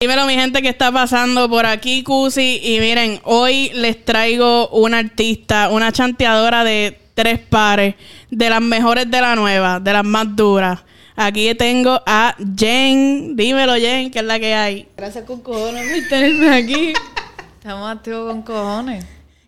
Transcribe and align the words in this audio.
Dímelo, 0.00 0.26
mi 0.26 0.34
gente, 0.34 0.62
que 0.62 0.68
está 0.68 0.92
pasando 0.92 1.50
por 1.50 1.66
aquí, 1.66 2.04
Cusi. 2.04 2.60
Y 2.62 2.78
miren, 2.78 3.20
hoy 3.24 3.70
les 3.74 4.04
traigo 4.04 4.68
una 4.68 4.98
artista, 4.98 5.68
una 5.70 5.90
chanteadora 5.90 6.62
de 6.62 6.96
tres 7.14 7.40
pares, 7.40 7.96
de 8.30 8.50
las 8.50 8.60
mejores 8.60 9.10
de 9.10 9.20
la 9.20 9.34
nueva, 9.34 9.80
de 9.80 9.92
las 9.92 10.04
más 10.04 10.36
duras. 10.36 10.84
Aquí 11.16 11.54
tengo 11.54 12.00
a 12.06 12.34
Jen. 12.56 13.36
Dímelo, 13.36 13.74
Jen, 13.74 14.10
que 14.10 14.18
es 14.18 14.24
la 14.24 14.38
que 14.40 14.54
hay. 14.54 14.88
Gracias 14.96 15.24
con 15.24 15.40
cojones 15.40 15.86
por 16.00 16.08
tenerme 16.08 16.50
aquí. 16.50 16.92
Estamos 17.58 17.90
activos 17.90 18.32
con 18.32 18.42
cojones. 18.42 19.04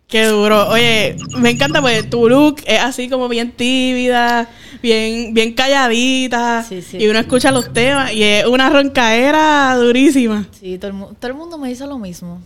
Qué 0.07 0.25
duro. 0.27 0.69
Oye, 0.69 1.17
me 1.37 1.49
encanta 1.49 1.81
porque 1.81 2.03
tu 2.03 2.29
look 2.29 2.61
es 2.65 2.79
así 2.79 3.09
como 3.09 3.27
bien 3.27 3.51
tímida, 3.51 4.47
bien, 4.81 5.33
bien 5.33 5.53
calladita. 5.53 6.63
Sí, 6.63 6.81
sí. 6.81 6.97
Y 6.97 7.07
uno 7.09 7.19
escucha 7.19 7.51
los 7.51 7.73
temas 7.73 8.13
y 8.13 8.23
es 8.23 8.45
una 8.45 8.69
roncaera 8.69 9.75
durísima. 9.75 10.47
Sí, 10.57 10.77
todo 10.77 10.87
el, 10.91 10.93
mu- 10.93 11.13
todo 11.15 11.27
el 11.31 11.33
mundo 11.37 11.57
me 11.57 11.67
dice 11.67 11.85
lo 11.85 11.97
mismo. 11.99 12.41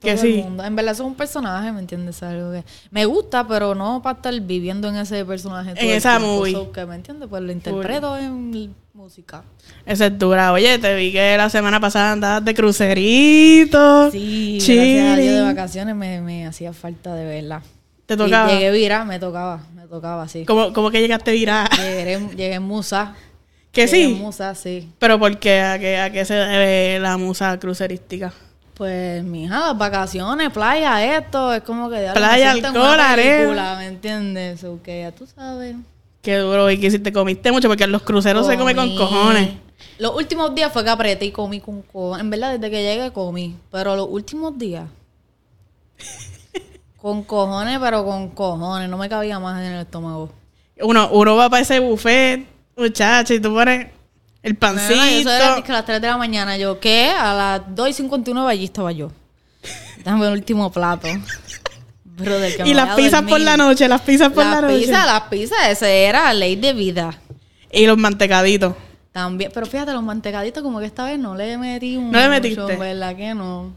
Que 0.00 0.14
Todo 0.14 0.24
el 0.26 0.32
sí. 0.34 0.42
mundo. 0.42 0.64
En 0.64 0.76
verdad, 0.76 0.92
eso 0.94 1.02
es 1.02 1.08
un 1.08 1.14
personaje, 1.16 1.72
¿me 1.72 1.80
entiendes? 1.80 2.22
Algo 2.22 2.52
que 2.52 2.64
me 2.92 3.04
gusta, 3.04 3.46
pero 3.48 3.74
no 3.74 4.00
para 4.00 4.16
estar 4.16 4.40
viviendo 4.40 4.88
en 4.88 4.96
ese 4.96 5.24
personaje. 5.24 5.74
todo 5.74 5.82
En 5.84 5.90
esa 5.90 6.18
movie. 6.20 6.52
So, 6.52 6.70
que, 6.70 6.86
¿Me 6.86 6.94
entiendes? 6.94 7.28
Pues 7.28 7.42
lo 7.42 7.50
interpreto 7.50 8.16
en 8.16 8.74
música. 8.94 9.42
Esa 9.84 10.06
es 10.06 10.18
dura. 10.18 10.52
Oye, 10.52 10.78
te 10.78 10.94
vi 10.94 11.10
que 11.12 11.36
la 11.36 11.50
semana 11.50 11.80
pasada 11.80 12.12
andabas 12.12 12.44
de 12.44 12.54
crucerito. 12.54 14.10
Sí, 14.12 14.58
gracias 14.60 15.12
a 15.12 15.16
Dios 15.20 15.34
de 15.34 15.42
vacaciones 15.42 15.94
me, 15.96 16.20
me 16.20 16.46
hacía 16.46 16.72
falta 16.72 17.14
de 17.14 17.24
verla. 17.24 17.62
Te 18.06 18.14
Y 18.14 18.16
tocaba. 18.16 18.50
Llegué 18.52 18.70
vira, 18.70 19.04
me 19.04 19.18
tocaba, 19.18 19.60
me 19.74 19.86
tocaba, 19.86 20.28
sí. 20.28 20.44
¿Cómo, 20.44 20.72
cómo 20.72 20.90
que 20.90 21.00
llegaste 21.00 21.30
a 21.30 21.34
virar? 21.34 21.68
Llegué, 21.76 22.18
llegué 22.36 22.54
en 22.54 22.62
Musa. 22.62 23.14
que 23.72 23.86
Llegué 23.86 24.04
en 24.04 24.16
sí. 24.16 24.22
Musa, 24.22 24.54
sí. 24.54 24.88
Pero 24.98 25.18
¿por 25.18 25.38
qué? 25.38 25.60
¿A 25.60 25.78
qué, 25.78 25.98
¿A 25.98 26.10
qué 26.10 26.24
se 26.24 26.34
debe 26.34 26.98
la 27.00 27.16
musa 27.16 27.58
crucerística? 27.58 28.32
Pues, 28.78 29.24
mija, 29.24 29.58
las 29.58 29.76
vacaciones, 29.76 30.50
playa, 30.50 31.18
esto, 31.18 31.52
es 31.52 31.62
como 31.62 31.90
que... 31.90 32.10
Playa, 32.14 32.52
alcohol, 32.52 33.00
arena. 33.00 33.74
¿Me 33.76 33.86
entiendes? 33.88 34.62
O 34.62 34.80
que 34.80 35.00
ya 35.00 35.10
tú 35.10 35.26
sabes. 35.26 35.74
Qué 36.22 36.36
duro. 36.36 36.70
¿Y 36.70 36.78
que 36.78 36.88
si 36.88 37.00
te 37.00 37.12
comiste 37.12 37.50
mucho? 37.50 37.66
Porque 37.66 37.82
en 37.84 37.90
los 37.90 38.02
cruceros 38.02 38.46
se 38.46 38.56
come 38.56 38.76
con 38.76 38.96
cojones. 38.96 39.50
Los 39.98 40.14
últimos 40.14 40.54
días 40.54 40.72
fue 40.72 40.84
que 40.84 40.90
apreté 40.90 41.24
y 41.24 41.32
comí 41.32 41.58
con 41.58 41.82
cojones. 41.82 42.20
En 42.22 42.30
verdad, 42.30 42.52
desde 42.52 42.70
que 42.70 42.82
llegué 42.84 43.12
comí. 43.12 43.56
Pero 43.72 43.96
los 43.96 44.06
últimos 44.08 44.56
días... 44.56 44.84
con 47.02 47.24
cojones, 47.24 47.80
pero 47.80 48.04
con 48.04 48.28
cojones. 48.28 48.88
No 48.88 48.96
me 48.96 49.08
cabía 49.08 49.40
más 49.40 49.60
en 49.60 49.72
el 49.72 49.80
estómago. 49.80 50.30
Uno, 50.80 51.08
uno 51.10 51.34
va 51.34 51.50
para 51.50 51.62
ese 51.62 51.80
buffet, 51.80 52.46
muchacho, 52.76 53.34
y 53.34 53.40
tú 53.40 53.52
pones 53.52 53.88
el 54.42 54.56
pancito. 54.56 55.02
Eso 55.02 55.30
era 55.30 55.62
que 55.62 55.72
a 55.72 55.74
las 55.76 55.84
3 55.84 56.00
de 56.00 56.06
la 56.08 56.16
mañana. 56.16 56.56
Yo, 56.56 56.78
¿qué? 56.80 57.10
A 57.10 57.34
las 57.34 57.62
2 57.74 57.88
y 57.88 57.92
59 57.92 58.50
allí 58.50 58.64
estaba 58.64 58.92
yo. 58.92 59.10
Dame 60.04 60.26
el 60.26 60.32
último 60.32 60.70
plato. 60.70 61.08
Brother, 62.04 62.56
que 62.56 62.68
y 62.68 62.74
las 62.74 62.96
pizzas 62.96 63.22
por 63.22 63.40
la 63.40 63.56
noche, 63.56 63.86
las 63.88 64.00
pizzas 64.00 64.32
por 64.32 64.44
la 64.44 64.60
Las 64.60 64.62
noche. 64.62 64.78
pizzas, 64.86 65.06
las 65.06 65.22
pizzas, 65.22 65.58
ese 65.68 66.04
era 66.04 66.32
ley 66.34 66.56
de 66.56 66.72
vida. 66.72 67.16
Y 67.70 67.86
los 67.86 67.96
mantecaditos. 67.96 68.74
También, 69.12 69.50
pero 69.54 69.66
fíjate, 69.66 69.92
los 69.92 70.02
mantecaditos 70.02 70.62
como 70.62 70.80
que 70.80 70.86
esta 70.86 71.04
vez 71.04 71.18
no 71.18 71.34
le 71.34 71.56
metí 71.58 71.96
un 71.96 72.10
¿No 72.10 72.18
le 72.20 72.28
metiste? 72.28 72.76
¿verdad 72.76 73.14
que 73.16 73.34
no? 73.34 73.72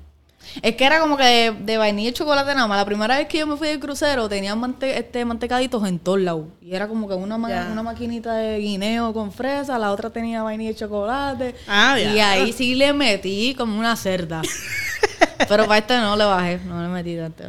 Es 0.62 0.76
que 0.76 0.84
era 0.86 1.00
como 1.00 1.16
que 1.18 1.24
de, 1.24 1.52
de 1.52 1.78
vainilla 1.78 2.10
y 2.10 2.14
chocolate 2.14 2.54
nada 2.54 2.68
más. 2.68 2.78
La 2.78 2.86
primera 2.86 3.18
vez 3.18 3.28
que 3.28 3.38
yo 3.38 3.48
me 3.48 3.56
fui 3.58 3.68
de 3.70 3.80
crucero 3.80 4.28
tenían 4.28 4.60
mante- 4.60 4.98
este, 4.98 5.24
mantecaditos 5.24 5.88
en 5.88 5.98
todos 6.00 6.20
lados. 6.20 6.46
Y 6.62 6.76
era 6.76 6.88
como 6.88 7.08
que 7.08 7.14
una, 7.14 7.38
ma- 7.38 7.48
una 7.72 7.84
maquinita 7.84 8.34
de 8.34 8.58
guineo 8.60 9.14
con 9.14 9.32
fresa, 9.32 9.78
la 9.80 9.92
otra 9.92 10.10
tenía 10.10 10.44
vainilla 10.44 10.72
y 10.72 10.76
chocolate. 10.76 11.56
Ah, 11.68 11.98
ya. 11.98 12.14
Y 12.14 12.20
ahí 12.20 12.54
sí 12.54 12.76
le 12.76 12.92
metí 12.94 13.56
como 13.58 13.80
una 13.80 13.96
cerda. 13.96 14.42
pero 15.48 15.66
para 15.68 15.78
este 15.80 15.98
no 15.98 16.16
le 16.16 16.26
bajé, 16.26 16.60
no 16.66 16.82
le 16.82 16.88
metí 16.90 17.16
tanto. 17.18 17.44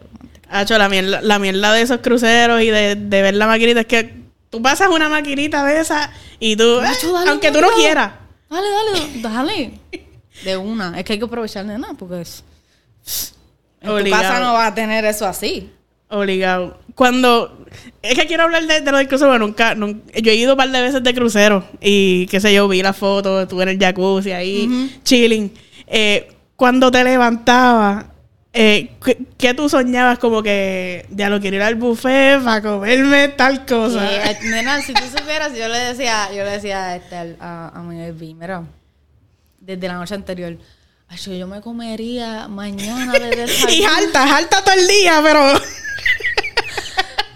Hacho, 0.49 0.77
la 0.79 0.89
mierda, 0.89 1.21
la 1.23 1.39
mierda 1.39 1.73
de 1.73 1.83
esos 1.83 1.99
cruceros 2.01 2.61
y 2.63 2.69
de, 2.71 2.95
de 2.95 3.23
ver 3.23 3.35
la 3.35 3.47
maquinita 3.47 3.81
es 3.81 3.87
que 3.87 4.23
tú 4.51 4.61
pasas 4.61 4.89
una 4.89 5.09
maquinita 5.09 5.65
de 5.65 5.81
esa 5.81 6.11
y 6.39 6.57
tú, 6.57 6.81
Nacho, 6.83 7.09
eh, 7.09 7.13
dale 7.15 7.31
aunque 7.31 7.49
un 7.49 7.55
tú 7.55 7.61
no 7.63 7.69
quieras. 7.71 8.13
Dale, 8.51 8.67
dale, 8.69 9.21
dale. 9.23 9.81
De 10.45 10.57
una. 10.57 10.99
Es 10.99 11.05
que 11.05 11.15
hay 11.15 11.19
que 11.19 11.25
aprovechar 11.25 11.65
de 11.67 11.79
nada 11.79 11.95
porque 11.99 12.21
es... 12.21 12.45
En 13.81 13.89
tu 13.89 13.95
Obligado. 13.95 14.23
casa 14.23 14.41
no 14.41 14.53
vas 14.53 14.71
a 14.71 14.75
tener 14.75 15.05
eso 15.05 15.27
así. 15.27 15.71
Obligado. 16.09 16.79
Cuando. 16.95 17.67
Es 18.03 18.15
que 18.19 18.27
quiero 18.27 18.43
hablar 18.45 18.67
de, 18.67 18.81
de 18.83 18.91
lo 18.93 18.99
del 18.99 19.09
crucero, 19.09 19.31
pero 19.33 19.45
nunca, 19.47 19.75
nun- 19.75 20.03
Yo 20.23 20.31
he 20.31 20.35
ido 20.37 20.53
un 20.53 20.59
par 20.59 20.71
de 20.71 20.81
veces 20.83 21.03
de 21.03 21.15
crucero 21.15 21.65
y 21.81 22.27
qué 22.27 22.39
sé 22.39 22.53
yo, 22.53 22.69
vi 22.69 22.83
la 22.83 22.93
foto, 22.93 23.41
estuve 23.43 23.63
en 23.65 23.69
el 23.71 23.79
jacuzzi 23.79 24.33
ahí, 24.33 25.01
chilling. 25.03 25.53
Eh, 25.87 26.31
cuando 26.55 26.91
te 26.91 27.03
levantabas, 27.03 28.05
eh, 28.53 28.91
¿qué, 29.03 29.19
qué 29.39 29.55
tú 29.55 29.69
soñabas? 29.71 30.19
Como 30.19 30.43
que 30.43 31.07
ya 31.11 31.31
lo 31.31 31.41
quiero 31.41 31.57
ir 31.57 31.63
al 31.63 31.77
buffet 31.77 32.43
para 32.45 32.61
comerme 32.61 33.29
tal 33.29 33.65
cosa. 33.65 34.31
Eh, 34.31 34.39
nena, 34.45 34.83
si 34.83 34.93
tú 34.93 35.03
supieras, 35.17 35.57
yo 35.57 35.67
le 35.69 35.79
decía, 35.79 36.29
yo 36.31 36.45
le 36.45 36.51
decía 36.51 36.85
a, 36.89 36.97
este, 36.97 37.37
a, 37.41 37.69
a 37.75 37.83
mi 37.83 38.13
mira, 38.35 38.63
desde 39.59 39.89
la 39.89 39.95
noche 39.95 40.15
anterior, 40.15 40.57
"Ay, 41.13 41.19
yo 41.19 41.33
yo 41.35 41.47
me 41.47 41.61
comería 41.61 42.49
mañana 42.49 43.13
de 43.13 43.37
desayuno. 43.37 43.71
y 43.73 43.85
alta, 43.85 44.35
alta 44.37 44.65
todo 44.65 44.75
el 44.75 44.89
día, 44.89 45.21
pero. 45.23 45.41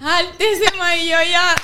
Altísima 0.00 0.96
y 0.96 1.08
yo 1.08 1.16
ya. 1.30 1.54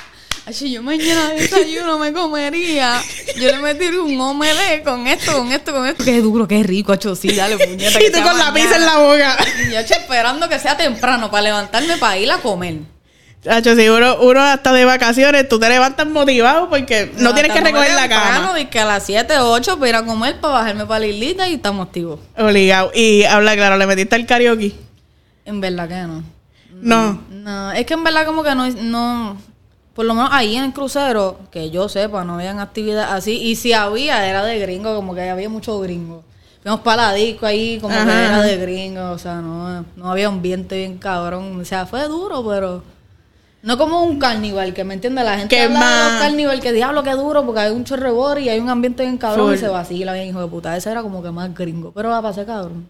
Ay, 0.45 0.71
yo 0.73 0.83
mañana 0.83 1.29
de 1.29 1.41
desayuno 1.41 1.97
me 1.97 2.11
comería. 2.13 3.01
Yo 3.37 3.47
le 3.49 3.57
metí 3.59 3.85
un 3.87 4.19
omelette 4.19 4.83
con 4.83 5.07
esto, 5.07 5.31
con 5.33 5.51
esto, 5.51 5.73
con 5.73 5.87
esto. 5.87 6.03
Qué 6.03 6.21
duro, 6.21 6.47
qué 6.47 6.61
rico, 6.61 6.91
acho, 6.91 7.15
sí, 7.15 7.33
dale, 7.33 7.57
puñeta. 7.65 7.99
y 8.03 8.11
tú 8.11 8.21
con 8.21 8.37
la 8.37 8.53
pizza 8.53 8.75
en 8.75 8.85
la 8.85 8.97
boca. 8.97 9.37
Y 9.67 9.71
yo 9.73 9.83
che, 9.85 9.93
esperando 9.95 10.47
que 10.49 10.59
sea 10.59 10.75
temprano 10.77 11.31
para 11.31 11.43
levantarme 11.43 11.97
para 11.97 12.17
ir 12.17 12.29
a 12.31 12.37
comer. 12.37 12.75
Chacho, 13.43 13.75
si 13.75 13.89
uno, 13.89 14.17
uno 14.21 14.41
hasta 14.41 14.71
de 14.71 14.85
vacaciones, 14.85 15.49
tú 15.49 15.59
te 15.59 15.67
levantas 15.67 16.07
motivado 16.07 16.69
porque 16.69 17.11
no 17.17 17.33
tienes 17.33 17.51
que 17.51 17.61
recoger 17.61 17.93
la 17.93 18.07
cama. 18.07 18.53
De 18.53 18.69
que 18.69 18.79
a 18.79 18.85
las 18.85 19.05
7 19.05 19.37
o 19.39 19.51
8 19.51 19.77
para 19.77 19.89
ir 19.89 19.95
a 19.95 20.05
comer, 20.05 20.39
para 20.39 20.53
bajarme 20.53 20.85
para 20.85 21.01
la 21.01 21.07
islita 21.07 21.47
y 21.47 21.55
estamos 21.55 21.87
activos. 21.87 22.19
Obligado. 22.37 22.91
Y 22.93 23.23
habla 23.23 23.55
claro, 23.55 23.77
¿le 23.77 23.85
metiste 23.85 24.15
el 24.15 24.25
karaoke? 24.25 24.73
En 25.45 25.59
verdad 25.59 25.89
que 25.89 25.95
no. 25.95 26.23
No. 26.71 27.21
No, 27.29 27.71
es 27.73 27.85
que 27.85 27.93
en 27.95 28.03
verdad 28.03 28.25
como 28.25 28.43
que 28.43 28.55
no, 28.55 28.69
no 28.69 29.37
por 29.93 30.05
lo 30.05 30.15
menos 30.15 30.29
ahí 30.31 30.55
en 30.55 30.63
el 30.63 30.73
crucero, 30.73 31.39
que 31.51 31.69
yo 31.69 31.87
sepa, 31.87 32.23
no 32.23 32.35
habían 32.35 32.59
actividad 32.59 33.13
así. 33.13 33.33
Y 33.33 33.55
si 33.55 33.73
había, 33.73 34.27
era 34.27 34.43
de 34.43 34.57
gringo, 34.59 34.95
como 34.95 35.13
que 35.13 35.29
había 35.29 35.49
muchos 35.49 35.81
gringos. 35.83 36.23
Fuimos 36.63 36.79
para 36.79 37.09
la 37.09 37.13
disco 37.13 37.45
ahí, 37.45 37.77
como 37.79 37.93
Ajá, 37.93 38.05
que 38.05 38.25
era 38.25 38.41
de 38.41 38.57
gringo. 38.57 39.11
O 39.11 39.17
sea, 39.17 39.35
no, 39.35 39.85
no 39.95 40.11
había 40.11 40.27
ambiente 40.27 40.77
bien 40.77 40.97
cabrón. 40.97 41.59
O 41.59 41.65
sea, 41.65 41.85
fue 41.85 42.07
duro, 42.07 42.43
pero... 42.47 42.92
No 43.63 43.77
como 43.77 44.03
un 44.03 44.19
carnival, 44.19 44.73
que 44.73 44.83
me 44.83 44.93
entiende 44.93 45.23
la 45.23 45.37
gente 45.37 45.55
Que 45.55 45.63
habla 45.63 45.79
de 45.79 45.85
más- 45.85 46.21
carnival, 46.21 46.59
que 46.59 46.73
diablo, 46.73 47.01
que 47.01 47.11
duro, 47.11 47.45
porque 47.45 47.61
hay 47.61 47.71
un 47.71 47.85
chorrebor 47.85 48.39
y 48.39 48.49
hay 48.49 48.59
un 48.59 48.69
ambiente 48.69 49.03
bien 49.03 49.17
cabrón 49.17 49.47
Full. 49.47 49.55
y 49.55 49.57
se 49.57 49.67
vacila 49.69 50.13
bien, 50.13 50.27
hijo 50.27 50.41
de 50.41 50.47
puta. 50.47 50.75
Ese 50.75 50.91
era 50.91 51.01
como 51.01 51.23
que 51.23 51.31
más 51.31 51.53
gringo, 51.55 51.91
pero 51.95 52.09
la 52.09 52.21
pasé 52.21 52.45
cabrón. 52.45 52.87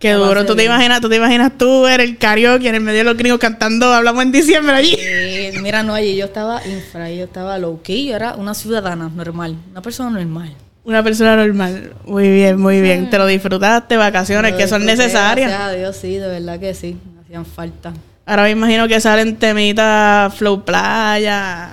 Qué 0.00 0.10
La 0.12 0.16
duro. 0.26 0.44
¿Tú 0.44 0.54
te 0.56 0.64
imaginas, 0.64 1.00
tú 1.00 1.08
te 1.08 1.16
imaginas 1.16 1.52
tú 1.56 1.82
ver 1.82 2.00
el 2.02 2.18
karaoke 2.18 2.68
en 2.68 2.74
el 2.74 2.80
medio 2.82 2.98
de 2.98 3.04
los 3.04 3.16
gringos 3.16 3.38
cantando 3.38 3.94
Hablamos 3.94 4.24
en 4.24 4.32
diciembre 4.32 4.74
allí? 4.74 4.94
Eh, 4.98 5.54
mira, 5.62 5.82
no, 5.84 5.94
allí 5.94 6.16
yo 6.16 6.26
estaba 6.26 6.60
infra, 6.66 7.08
yo 7.10 7.24
estaba 7.24 7.56
low 7.56 7.80
key, 7.82 8.08
yo 8.08 8.16
era 8.16 8.34
una 8.34 8.52
ciudadana 8.52 9.08
normal, 9.08 9.56
una 9.70 9.80
persona 9.80 10.10
normal. 10.10 10.52
Una 10.84 11.02
persona 11.02 11.34
normal. 11.36 11.94
Muy 12.04 12.28
bien, 12.30 12.60
muy 12.60 12.80
bien. 12.80 13.08
Te 13.10 13.16
lo 13.18 13.26
disfrutaste, 13.26 13.96
vacaciones 13.96 14.54
que 14.54 14.68
son 14.68 14.84
necesarias. 14.84 15.48
Gracias 15.50 15.68
a 15.68 15.72
Dios, 15.72 15.96
sí, 15.96 16.16
de 16.16 16.26
verdad 16.28 16.58
que 16.60 16.74
sí, 16.74 16.96
me 17.14 17.22
hacían 17.22 17.46
falta. 17.46 17.92
Ahora 18.26 18.42
me 18.42 18.50
imagino 18.50 18.88
que 18.88 19.00
salen 19.00 19.36
temitas 19.36 20.34
flow 20.34 20.64
playa. 20.64 21.72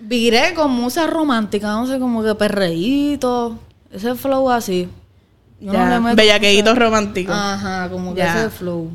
Viré 0.00 0.52
con 0.54 0.72
música 0.72 1.06
romántica, 1.06 1.68
no 1.72 1.86
sé, 1.86 2.00
como 2.00 2.24
que 2.24 2.34
perreíto, 2.34 3.56
ese 3.92 4.16
flow 4.16 4.50
así. 4.50 4.88
Yo 5.60 5.72
Ya, 5.72 5.84
románticos. 6.74 7.34
Ajá, 7.36 7.88
como 7.88 8.12
que 8.14 8.18
Ya. 8.18 8.40
ese 8.40 8.50
flow. 8.50 8.90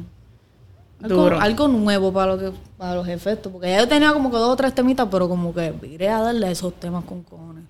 Algo, 1.02 1.16
Duro. 1.24 1.40
algo 1.40 1.68
nuevo 1.68 2.12
para, 2.12 2.34
lo 2.34 2.40
que, 2.40 2.52
para 2.78 2.96
los 2.96 3.08
efectos, 3.08 3.52
porque 3.52 3.70
ya 3.70 3.80
yo 3.80 3.88
tenía 3.88 4.12
como 4.12 4.30
que 4.32 4.38
dos 4.38 4.50
o 4.50 4.56
tres 4.56 4.74
temitas, 4.74 5.08
pero 5.10 5.30
como 5.30 5.54
que 5.54 5.72
viré 5.72 6.10
a 6.10 6.20
darle 6.22 6.52
esos 6.52 6.74
temas 6.74 7.06
con 7.06 7.22
cojones. 7.24 7.64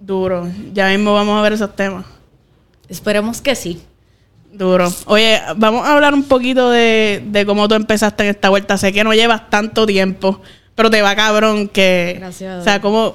Duro. 0.00 0.48
Ya 0.72 0.88
mismo 0.88 1.12
vamos 1.12 1.38
a 1.38 1.42
ver 1.42 1.52
esos 1.52 1.74
temas. 1.76 2.06
Esperemos 2.88 3.40
que 3.40 3.54
sí. 3.54 3.82
Duro. 4.58 4.92
Oye, 5.06 5.40
vamos 5.56 5.86
a 5.86 5.94
hablar 5.94 6.14
un 6.14 6.24
poquito 6.24 6.70
de, 6.70 7.22
de 7.26 7.46
cómo 7.46 7.68
tú 7.68 7.74
empezaste 7.76 8.24
en 8.24 8.30
esta 8.30 8.48
vuelta. 8.48 8.76
Sé 8.76 8.92
que 8.92 9.04
no 9.04 9.14
llevas 9.14 9.48
tanto 9.50 9.86
tiempo, 9.86 10.40
pero 10.74 10.90
te 10.90 11.00
va 11.00 11.14
cabrón 11.14 11.68
que... 11.68 12.16
Gracias 12.18 12.60
O 12.60 12.64
sea, 12.64 12.80
cómo, 12.80 13.14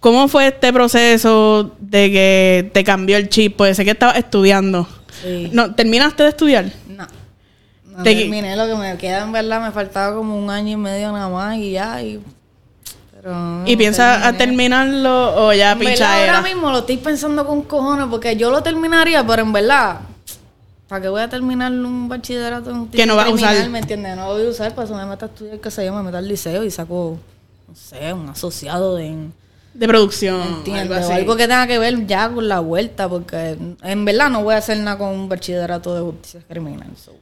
¿Cómo 0.00 0.28
fue 0.28 0.48
este 0.48 0.72
proceso 0.72 1.72
de 1.80 2.10
que 2.12 2.70
te 2.74 2.84
cambió 2.84 3.16
el 3.16 3.28
chip? 3.28 3.56
Pues 3.56 3.76
sé 3.76 3.84
que 3.84 3.92
estabas 3.92 4.16
estudiando. 4.18 4.86
Sí. 5.22 5.48
No, 5.52 5.74
¿Terminaste 5.74 6.22
de 6.24 6.28
estudiar? 6.28 6.66
No. 6.88 7.06
No 7.96 8.02
Te- 8.02 8.14
terminé 8.14 8.54
lo 8.54 8.66
que 8.66 8.74
me 8.74 8.96
queda, 8.98 9.22
en 9.22 9.32
verdad, 9.32 9.62
me 9.62 9.70
faltaba 9.72 10.14
como 10.14 10.36
un 10.36 10.50
año 10.50 10.72
y 10.72 10.76
medio 10.76 11.10
nada 11.12 11.28
más 11.28 11.56
y 11.56 11.70
ya. 11.72 12.02
Y, 12.02 12.20
pero 13.14 13.32
no, 13.34 13.62
¿Y 13.66 13.76
piensas 13.76 14.24
a 14.26 14.32
terminarlo 14.34 15.46
o 15.46 15.52
ya 15.52 15.74
pichadera? 15.76 16.36
ahora 16.36 16.42
mismo 16.42 16.70
lo 16.70 16.78
estoy 16.80 16.98
pensando 16.98 17.46
con 17.46 17.62
cojones 17.62 18.06
porque 18.10 18.36
yo 18.36 18.50
lo 18.50 18.62
terminaría, 18.62 19.26
pero 19.26 19.42
en 19.42 19.52
verdad, 19.52 20.00
¿para 20.88 21.02
qué 21.02 21.08
voy 21.08 21.22
a 21.22 21.28
terminar 21.28 21.72
un 21.72 22.08
bachillerato 22.08 22.70
en 22.70 22.76
un 22.76 22.88
Que 22.88 23.06
no 23.06 23.16
vas 23.16 23.26
a 23.26 23.30
usar. 23.30 23.68
¿Me 23.70 23.78
entiendes? 23.80 24.16
No 24.16 24.32
voy 24.32 24.46
a 24.46 24.50
usar, 24.50 24.74
para 24.74 24.86
eso 24.86 24.94
me 24.96 25.04
meto 25.06 25.24
a 25.24 25.28
estudiar, 25.28 25.58
que 25.60 25.70
se 25.70 25.84
yo, 25.84 25.94
me 25.94 26.02
meto 26.02 26.16
al 26.16 26.28
liceo 26.28 26.64
y 26.64 26.70
saco, 26.70 27.18
no 27.68 27.74
sé, 27.74 28.12
un 28.12 28.28
asociado 28.28 28.96
de... 28.96 29.28
De 29.74 29.88
producción. 29.88 30.40
Algo 30.72 30.94
O 30.94 30.98
así. 30.98 31.12
algo 31.12 31.34
que 31.36 31.42
tenga 31.48 31.66
que 31.66 31.80
ver 31.80 32.06
ya 32.06 32.30
con 32.30 32.46
la 32.48 32.60
vuelta, 32.60 33.08
porque 33.08 33.56
en 33.82 34.04
verdad 34.04 34.30
no 34.30 34.44
voy 34.44 34.54
a 34.54 34.58
hacer 34.58 34.78
nada 34.78 34.96
con 34.98 35.08
un 35.08 35.28
bachillerato 35.28 35.94
de 35.96 36.00
justicia 36.00 36.40
criminal. 36.48 36.88
so. 36.96 37.12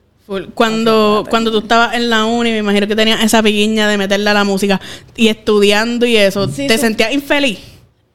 Cuando, 0.54 1.24
cuando 1.28 1.50
tú 1.50 1.58
estabas 1.58 1.94
en 1.94 2.08
la 2.08 2.24
uni, 2.24 2.50
me 2.50 2.58
imagino 2.58 2.86
que 2.86 2.94
tenías 2.96 3.22
esa 3.22 3.42
piquiña 3.42 3.88
de 3.88 3.98
meterle 3.98 4.30
a 4.30 4.34
la 4.34 4.44
música 4.44 4.80
y 5.16 5.28
estudiando 5.28 6.06
y 6.06 6.16
eso. 6.16 6.46
Sí, 6.48 6.66
¿Te 6.66 6.74
sí. 6.74 6.80
sentías 6.80 7.12
infeliz? 7.12 7.58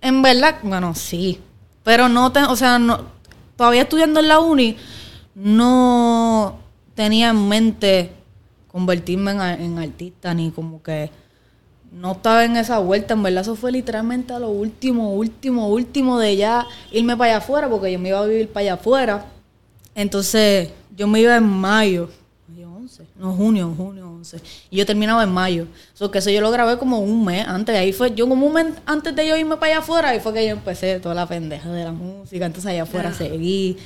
En 0.02 0.22
verdad, 0.22 0.56
bueno, 0.64 0.96
sí. 0.96 1.40
Pero 1.84 2.08
no 2.08 2.32
te, 2.32 2.40
o 2.44 2.56
sea, 2.56 2.80
no, 2.80 3.02
todavía 3.56 3.84
estudiando 3.84 4.20
en 4.20 4.28
la 4.30 4.40
uni, 4.40 4.78
no 5.38 6.57
tenía 6.95 7.30
en 7.30 7.48
mente 7.48 8.12
convertirme 8.68 9.31
en, 9.31 9.78
artista, 9.78 10.34
ni 10.34 10.50
como 10.50 10.81
que 10.81 11.12
no 11.92 12.13
estaba 12.13 12.44
en 12.44 12.57
esa 12.57 12.80
vuelta. 12.80 13.13
En 13.13 13.24
verdad, 13.24 13.42
eso 13.42 13.56
fue 13.56 13.72
literalmente 13.72 14.34
a 14.34 14.39
lo 14.39 14.50
último, 14.50 15.13
último, 15.13 15.69
último 15.69 16.18
de 16.18 16.38
ya 16.38 16.66
irme 16.92 17.16
para 17.16 17.34
allá 17.34 17.38
afuera, 17.38 17.69
porque 17.69 17.92
yo 17.92 18.00
me 18.00 18.10
iba 18.10 18.19
a 18.19 18.25
vivir 18.25 18.50
para 18.50 18.62
allá 18.62 18.74
afuera. 18.74 19.25
Entonces, 19.94 20.69
yo 20.95 21.07
me 21.07 21.22
iba 21.22 21.38
en 21.38 21.44
mayo. 21.44 22.10
Mayo 22.48 22.72
11. 22.72 23.04
No, 23.16 23.34
junio, 23.34 23.74
junio 23.78 24.10
11. 24.10 24.42
Y 24.72 24.78
yo 24.78 24.86
terminaba 24.88 25.24
en 25.24 25.31
mayo. 25.31 25.68
So, 25.94 26.10
que 26.10 26.18
eso 26.18 26.31
yo 26.31 26.42
lo 26.42 26.50
grabé 26.50 26.80
como 26.80 27.00
un 27.00 27.25
mes 27.25 27.48
antes. 27.48 27.78
Ahí 27.78 27.94
fue, 27.94 28.13
yo 28.16 28.28
como 28.28 28.48
un 28.48 28.54
mes 28.54 28.66
antes 28.88 29.16
de 29.16 29.28
yo 29.28 29.38
irme 29.38 29.57
para 29.57 29.74
allá 29.74 29.80
afuera, 29.80 30.10
ahí 30.10 30.19
fue 30.19 30.34
que 30.34 30.45
yo 30.45 30.51
empecé 30.54 31.00
toda 31.00 31.13
la 31.13 31.28
pendeja 31.28 31.72
de 31.72 31.84
la 31.84 31.92
música. 31.92 32.48
Entonces 32.48 32.72
allá 32.72 32.84
afuera 32.84 33.13
seguí. 33.13 33.78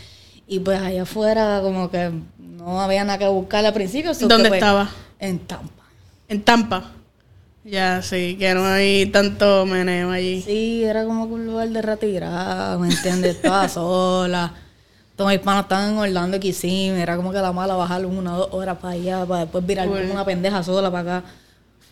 Y 0.52 0.60
pues 0.60 0.82
allá 0.82 1.04
afuera 1.04 1.62
como 1.64 1.90
que 1.90 2.12
no 2.38 2.82
había 2.82 3.06
nada 3.06 3.18
que 3.18 3.26
buscar 3.26 3.66
al 3.66 3.72
principio. 3.72 4.12
¿Dónde 4.14 4.50
pues, 4.50 4.60
estaba? 4.60 4.90
En 5.18 5.40
Tampa. 5.40 5.86
En 6.28 6.42
Tampa. 6.42 6.92
Ya, 7.64 8.02
sí, 8.02 8.36
que 8.38 8.54
no 8.54 8.66
hay 8.66 9.06
tanto 9.06 9.66
meneo 9.66 10.12
allí. 10.12 10.42
Sí, 10.42 10.84
era 10.84 11.06
como 11.06 11.30
que 11.30 11.36
un 11.36 11.46
lugar 11.46 11.70
de 11.70 11.82
retirada, 11.82 12.78
¿me 12.78 12.90
entiendes? 12.90 13.38
Estaba 13.38 13.70
sola. 13.70 14.54
Todos 15.16 15.32
mis 15.32 15.40
panos 15.40 15.64
estaban 15.64 15.94
en 15.94 15.98
Orlando 16.00 16.36
y 16.36 16.42
Kissimmee. 16.42 17.02
Era 17.02 17.16
como 17.16 17.32
que 17.32 17.38
la 17.38 17.54
mala 17.54 17.76
bajar 17.76 18.06
una 18.06 18.36
o 18.36 18.40
dos 18.40 18.50
horas 18.52 18.78
para 18.78 18.96
allá, 18.96 19.26
para 19.26 19.42
después 19.46 19.66
virar 19.66 19.88
como 19.88 20.02
una 20.02 20.26
pendeja 20.26 20.62
sola 20.64 20.92
para 20.92 21.20
acá. 21.20 21.28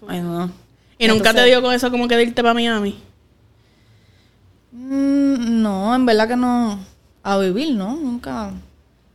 Ay, 0.05 0.19
no. 0.19 0.51
¿Y 0.97 1.07
nunca 1.07 1.33
te 1.33 1.45
dio 1.45 1.61
con 1.61 1.73
eso 1.73 1.89
como 1.89 2.09
que 2.09 2.17
de 2.17 2.23
irte 2.23 2.41
para 2.41 2.53
Miami? 2.53 3.01
mm, 4.73 5.61
no, 5.61 5.95
en 5.95 6.05
verdad 6.05 6.27
que 6.27 6.35
no. 6.35 6.98
A 7.23 7.37
vivir, 7.37 7.71
¿no? 7.75 7.95
Nunca 7.95 8.51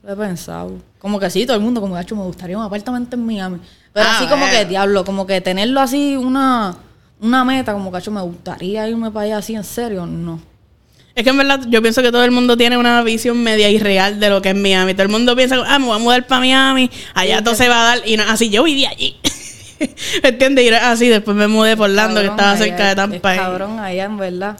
lo 0.02 0.12
he 0.12 0.16
pensado. 0.16 0.72
Como 0.98 1.18
que 1.18 1.30
sí, 1.30 1.46
todo 1.46 1.56
el 1.56 1.62
mundo, 1.62 1.80
como 1.80 1.98
hecho, 1.98 2.14
me 2.16 2.22
gustaría 2.22 2.56
un 2.58 2.64
apartamento 2.64 3.16
en 3.16 3.24
Miami. 3.26 3.58
Pero 3.92 4.06
Ah, 4.08 4.16
así 4.16 4.26
como 4.26 4.44
bueno. 4.44 4.58
que, 4.58 4.64
diablo, 4.66 5.04
como 5.04 5.26
que 5.26 5.40
tenerlo 5.40 5.80
así, 5.80 6.16
una, 6.16 6.76
una 7.20 7.44
meta, 7.44 7.72
como 7.72 7.90
que 7.92 7.98
hecho, 7.98 8.10
me 8.10 8.20
gustaría 8.22 8.88
irme 8.88 9.10
para 9.10 9.24
allá 9.26 9.38
así 9.38 9.54
en 9.54 9.64
serio, 9.64 10.04
no. 10.06 10.40
Es 11.14 11.22
que 11.22 11.30
en 11.30 11.38
verdad 11.38 11.60
yo 11.68 11.80
pienso 11.80 12.02
que 12.02 12.10
todo 12.10 12.24
el 12.24 12.32
mundo 12.32 12.56
tiene 12.56 12.76
una 12.76 13.00
visión 13.02 13.40
media 13.42 13.70
irreal 13.70 14.18
de 14.18 14.30
lo 14.30 14.42
que 14.42 14.50
es 14.50 14.56
Miami. 14.56 14.94
Todo 14.94 15.04
el 15.04 15.10
mundo 15.10 15.36
piensa, 15.36 15.56
ah, 15.64 15.78
me 15.78 15.86
voy 15.86 15.94
a 15.96 15.98
mudar 16.00 16.26
para 16.26 16.40
Miami, 16.40 16.90
allá 17.14 17.42
todo 17.44 17.54
se 17.54 17.68
va 17.68 17.80
a 17.82 17.84
dar. 17.96 18.08
Y 18.08 18.16
no, 18.16 18.24
así 18.28 18.50
yo 18.50 18.64
viví 18.64 18.84
allí. 18.84 19.16
¿Me 20.22 20.28
entiendes? 20.30 20.64
Y 20.64 20.68
así, 20.74 21.08
después 21.08 21.36
me 21.36 21.46
mudé 21.46 21.76
por 21.76 21.88
Orlando, 21.88 22.20
que 22.20 22.26
estaba 22.26 22.50
allá 22.52 22.58
cerca 22.64 22.84
de 22.84 22.90
es- 22.90 22.96
Tampa. 22.96 23.34
es 23.34 23.40
cabrón 23.40 23.78
allá, 23.78 24.04
en 24.04 24.16
verdad. 24.16 24.56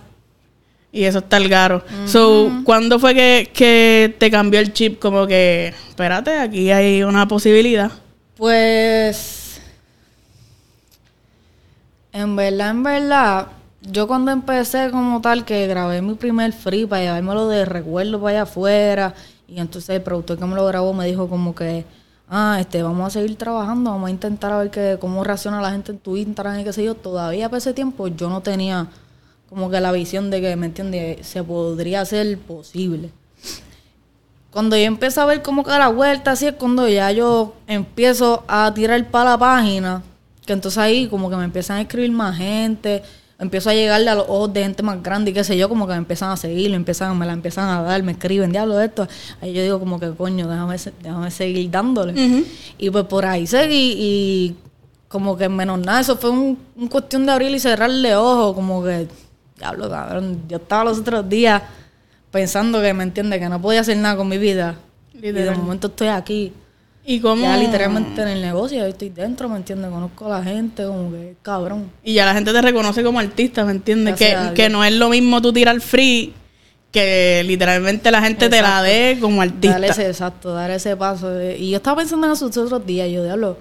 Y 0.95 1.07
eso 1.07 1.19
está 1.19 1.39
el 1.39 1.49
garo. 1.49 1.83
So, 2.07 2.53
¿cuándo 2.63 3.01
fue 3.01 3.17
que, 3.17 3.51
que 3.53 4.15
te 4.17 4.31
cambió 4.31 4.61
el 4.61 4.73
chip? 4.73 5.01
Como 5.01 5.27
que, 5.27 5.75
espérate, 5.89 6.39
aquí 6.39 6.71
hay 6.71 7.03
una 7.03 7.27
posibilidad. 7.27 7.91
Pues, 8.37 9.61
en 12.13 12.37
verdad, 12.37 12.71
en 12.71 12.83
verdad, 12.85 13.49
yo 13.83 14.07
cuando 14.07 14.31
empecé 14.31 14.93
como 14.93 15.21
tal, 15.21 15.45
que 15.45 15.67
grabé 15.67 16.01
mi 16.01 16.15
primer 16.15 16.53
free 16.53 16.87
para 16.87 17.03
llevármelo 17.03 17.49
de 17.49 17.65
recuerdo 17.65 18.21
para 18.21 18.31
allá 18.31 18.43
afuera, 18.43 19.15
y 19.49 19.59
entonces 19.59 19.97
el 19.97 20.03
productor 20.03 20.39
que 20.39 20.45
me 20.45 20.55
lo 20.55 20.65
grabó 20.65 20.93
me 20.93 21.07
dijo 21.09 21.29
como 21.29 21.57
que, 21.57 21.85
ah, 22.29 22.59
este, 22.61 22.85
vamos 22.85 23.09
a 23.09 23.11
seguir 23.11 23.35
trabajando, 23.35 23.91
vamos 23.91 24.07
a 24.07 24.11
intentar 24.13 24.53
a 24.53 24.59
ver 24.59 24.71
que, 24.71 24.97
cómo 25.01 25.25
reacciona 25.25 25.61
la 25.61 25.73
gente 25.73 25.91
en 25.91 25.99
tu 25.99 26.17
Instagram 26.17 26.61
y 26.61 26.65
qué 26.65 26.73
sé 26.73 26.85
yo. 26.85 26.95
Todavía 26.95 27.49
para 27.49 27.59
ese 27.59 27.75
tiempo 27.75 28.07
yo 28.07 28.29
no 28.31 28.41
tenía 28.43 28.87
como 29.55 29.71
que 29.71 29.81
la 29.81 29.93
visión 29.93 30.31
de 30.31 30.41
que, 30.41 30.57
¿me 30.57 30.67
entiendes? 30.67 31.25
Se 31.25 31.45
podría 31.45 32.01
hacer 32.01 32.37
posible. 32.39 33.11
Cuando 34.51 34.77
yo 34.77 34.83
empiezo 34.83 35.21
a 35.21 35.27
ver 35.27 35.43
como 35.43 35.63
que 35.63 35.71
la 35.71 35.89
vuelta, 35.89 36.33
así 36.33 36.49
es 36.49 36.55
cuando 36.55 36.89
ya 36.89 37.13
yo 37.13 37.55
empiezo 37.69 38.43
a 38.49 38.75
tirar 38.75 39.09
para 39.11 39.31
la 39.31 39.39
página, 39.39 40.03
que 40.45 40.53
entonces 40.53 40.79
ahí 40.79 41.07
como 41.07 41.31
que 41.31 41.37
me 41.37 41.45
empiezan 41.45 41.77
a 41.77 41.83
escribir 41.83 42.11
más 42.11 42.37
gente, 42.37 43.05
empiezo 43.39 43.71
a 43.71 43.75
llegarle 43.75 44.11
a 44.11 44.17
los 44.17 44.25
ojos 44.29 44.53
de 44.53 44.65
gente 44.65 44.83
más 44.83 45.01
grande 45.01 45.31
y 45.31 45.35
qué 45.35 45.45
sé 45.45 45.57
yo, 45.57 45.69
como 45.69 45.87
que 45.87 45.93
me 45.93 45.99
empiezan 45.99 46.31
a 46.31 46.37
seguir, 46.37 46.71
me, 46.71 46.77
empiezan, 46.77 47.17
me 47.17 47.25
la 47.25 47.33
empiezan 47.33 47.69
a 47.69 47.83
dar, 47.83 48.03
me 48.03 48.13
escriben, 48.13 48.51
diablo 48.51 48.81
esto. 48.81 49.07
Ahí 49.41 49.53
yo 49.53 49.63
digo 49.63 49.79
como 49.79 50.01
que 50.01 50.11
coño, 50.11 50.49
déjame, 50.49 50.77
déjame 51.01 51.31
seguir 51.31 51.71
dándole. 51.71 52.45
Y 52.77 52.91
pues 52.91 53.05
por 53.05 53.25
ahí 53.25 53.47
seguí 53.47 53.95
y 53.99 54.57
como 55.07 55.37
que 55.37 55.49
menos 55.49 55.79
nada, 55.79 56.01
eso 56.01 56.17
fue 56.17 56.31
un, 56.31 56.59
un 56.75 56.89
cuestión 56.89 57.25
de 57.25 57.31
abrir 57.31 57.55
y 57.55 57.61
cerrarle 57.61 58.17
ojos, 58.17 58.53
como 58.55 58.83
que, 58.83 59.07
diablo 59.57 59.89
cabrón, 59.89 60.43
yo 60.49 60.57
estaba 60.57 60.85
los 60.85 60.99
otros 60.99 61.29
días 61.29 61.63
pensando 62.31 62.81
que, 62.83 62.93
¿me 62.93 63.05
entiendes? 63.05 63.39
Que 63.39 63.49
no 63.49 63.61
podía 63.61 63.81
hacer 63.81 63.97
nada 63.97 64.17
con 64.17 64.29
mi 64.29 64.39
vida. 64.39 64.77
Y 65.15 65.31
de 65.33 65.51
momento 65.53 65.87
estoy 65.87 66.09
aquí. 66.09 66.53
¿Y 67.07 67.21
cómo? 67.21 67.43
Ya 67.43 67.57
literalmente 67.57 68.23
en 68.23 68.29
el 68.29 68.41
negocio, 68.41 68.79
yo 68.79 68.87
estoy 68.87 69.11
dentro, 69.11 69.49
¿me 69.49 69.57
entiendes? 69.57 69.91
Conozco 69.91 70.27
a 70.27 70.39
la 70.39 70.43
gente, 70.43 70.85
como 70.87 71.11
que 71.13 71.37
cabrón. 71.43 71.91
Y 72.03 72.15
ya 72.15 72.25
la 72.25 72.33
gente 72.33 72.53
te 72.53 72.63
reconoce 72.63 73.05
como 73.05 73.21
artista, 73.21 73.65
¿me 73.65 73.73
entiendes? 73.73 74.17
Que, 74.17 74.37
que 74.55 74.69
no 74.71 74.83
es 74.85 74.93
lo 74.93 75.11
mismo 75.11 75.43
tú 75.43 75.53
tirar 75.53 75.81
free 75.81 76.33
que 76.95 77.43
literalmente 77.45 78.11
la 78.13 78.23
gente 78.23 78.49
te 78.49 78.63
la 78.63 78.81
dé 78.81 79.19
como 79.21 79.43
artista. 79.43 79.81
Dar 79.81 79.91
ese, 79.91 80.07
exacto, 80.07 80.55
dar 80.55 80.71
ese 80.71 80.97
paso. 80.97 81.29
Y 81.43 81.71
yo 81.71 81.79
estaba 81.79 81.97
pensando 81.97 82.27
en 82.27 82.33
eso 82.33 82.47
estos 82.47 82.67
otros 82.67 82.87
días, 82.87 83.11
yo 83.11 83.25
diablo. 83.25 83.59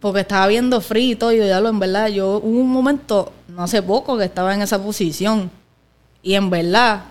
Porque 0.00 0.20
estaba 0.20 0.46
viendo 0.46 0.80
free 0.80 1.12
y 1.12 1.16
todo, 1.16 1.32
y 1.32 1.38
yo 1.38 1.44
diablo, 1.44 1.68
en 1.70 1.78
verdad, 1.78 2.08
yo 2.08 2.38
hubo 2.42 2.60
un 2.60 2.70
momento, 2.70 3.32
no 3.48 3.62
hace 3.62 3.82
poco, 3.82 4.18
que 4.18 4.24
estaba 4.24 4.54
en 4.54 4.62
esa 4.62 4.82
posición. 4.82 5.50
Y 6.22 6.34
en 6.34 6.50
verdad, 6.50 7.04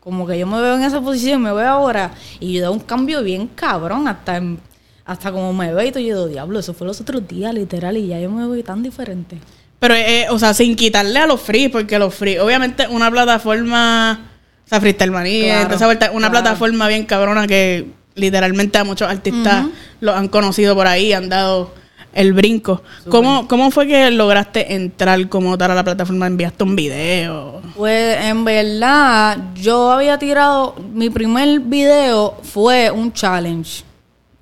como 0.00 0.26
que 0.26 0.38
yo 0.38 0.46
me 0.46 0.60
veo 0.60 0.74
en 0.76 0.82
esa 0.82 1.00
posición, 1.00 1.42
me 1.42 1.52
veo 1.52 1.68
ahora, 1.68 2.12
y 2.40 2.54
yo 2.54 2.62
da 2.62 2.70
un 2.70 2.80
cambio 2.80 3.22
bien 3.22 3.46
cabrón, 3.48 4.08
hasta 4.08 4.36
en- 4.38 4.58
hasta 5.04 5.30
como 5.32 5.52
me 5.52 5.72
veo 5.74 5.86
y 5.86 5.90
todo, 5.92 6.00
yo 6.00 6.14
digo, 6.16 6.28
diablo, 6.28 6.58
eso 6.60 6.72
fue 6.72 6.86
los 6.86 7.00
otros 7.00 7.28
días, 7.28 7.52
literal, 7.52 7.96
y 7.98 8.06
ya 8.08 8.18
yo 8.18 8.30
me 8.30 8.46
veo 8.48 8.64
tan 8.64 8.82
diferente. 8.82 9.38
Pero, 9.78 9.94
eh, 9.94 10.26
o 10.30 10.38
sea, 10.38 10.54
sin 10.54 10.76
quitarle 10.76 11.18
a 11.18 11.26
los 11.26 11.40
free, 11.42 11.68
porque 11.68 11.98
los 11.98 12.14
free, 12.14 12.38
obviamente, 12.38 12.86
una 12.88 13.10
plataforma, 13.10 14.30
o 14.64 14.68
sea, 14.68 14.80
Freestyle 14.80 15.10
Manía, 15.10 15.66
Claro, 15.68 15.88
una 16.14 16.28
claro. 16.28 16.30
plataforma 16.30 16.88
bien 16.88 17.04
cabrona 17.04 17.46
que 17.46 17.90
literalmente 18.14 18.78
a 18.78 18.84
muchos 18.84 19.08
artistas 19.10 19.66
los 20.00 20.14
han 20.16 20.28
conocido 20.28 20.74
por 20.74 20.86
ahí, 20.86 21.12
han 21.12 21.28
dado 21.28 21.74
el 22.14 22.32
brinco. 22.32 22.82
¿Cómo, 23.08 23.46
¿Cómo 23.48 23.70
fue 23.70 23.86
que 23.86 24.10
lograste 24.10 24.74
entrar 24.74 25.28
como 25.28 25.58
tal 25.58 25.72
a 25.72 25.74
la 25.74 25.84
plataforma? 25.84 26.26
¿Enviaste 26.26 26.64
un 26.64 26.76
video? 26.76 27.60
Pues 27.76 28.24
en 28.24 28.44
verdad, 28.44 29.38
yo 29.54 29.90
había 29.90 30.18
tirado, 30.18 30.76
mi 30.92 31.10
primer 31.10 31.60
video 31.60 32.36
fue 32.42 32.90
un 32.90 33.12
challenge, 33.12 33.84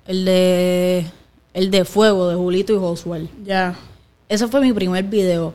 el 0.07 0.23
de, 0.23 1.05
el 1.53 1.71
de 1.71 1.83
fuego 1.83 2.29
de 2.29 2.35
Julito 2.35 2.73
y 2.73 2.77
Josuel. 2.77 3.29
Ya. 3.43 3.75
Ese 4.29 4.47
fue 4.47 4.61
mi 4.61 4.71
primer 4.71 5.03
video. 5.03 5.53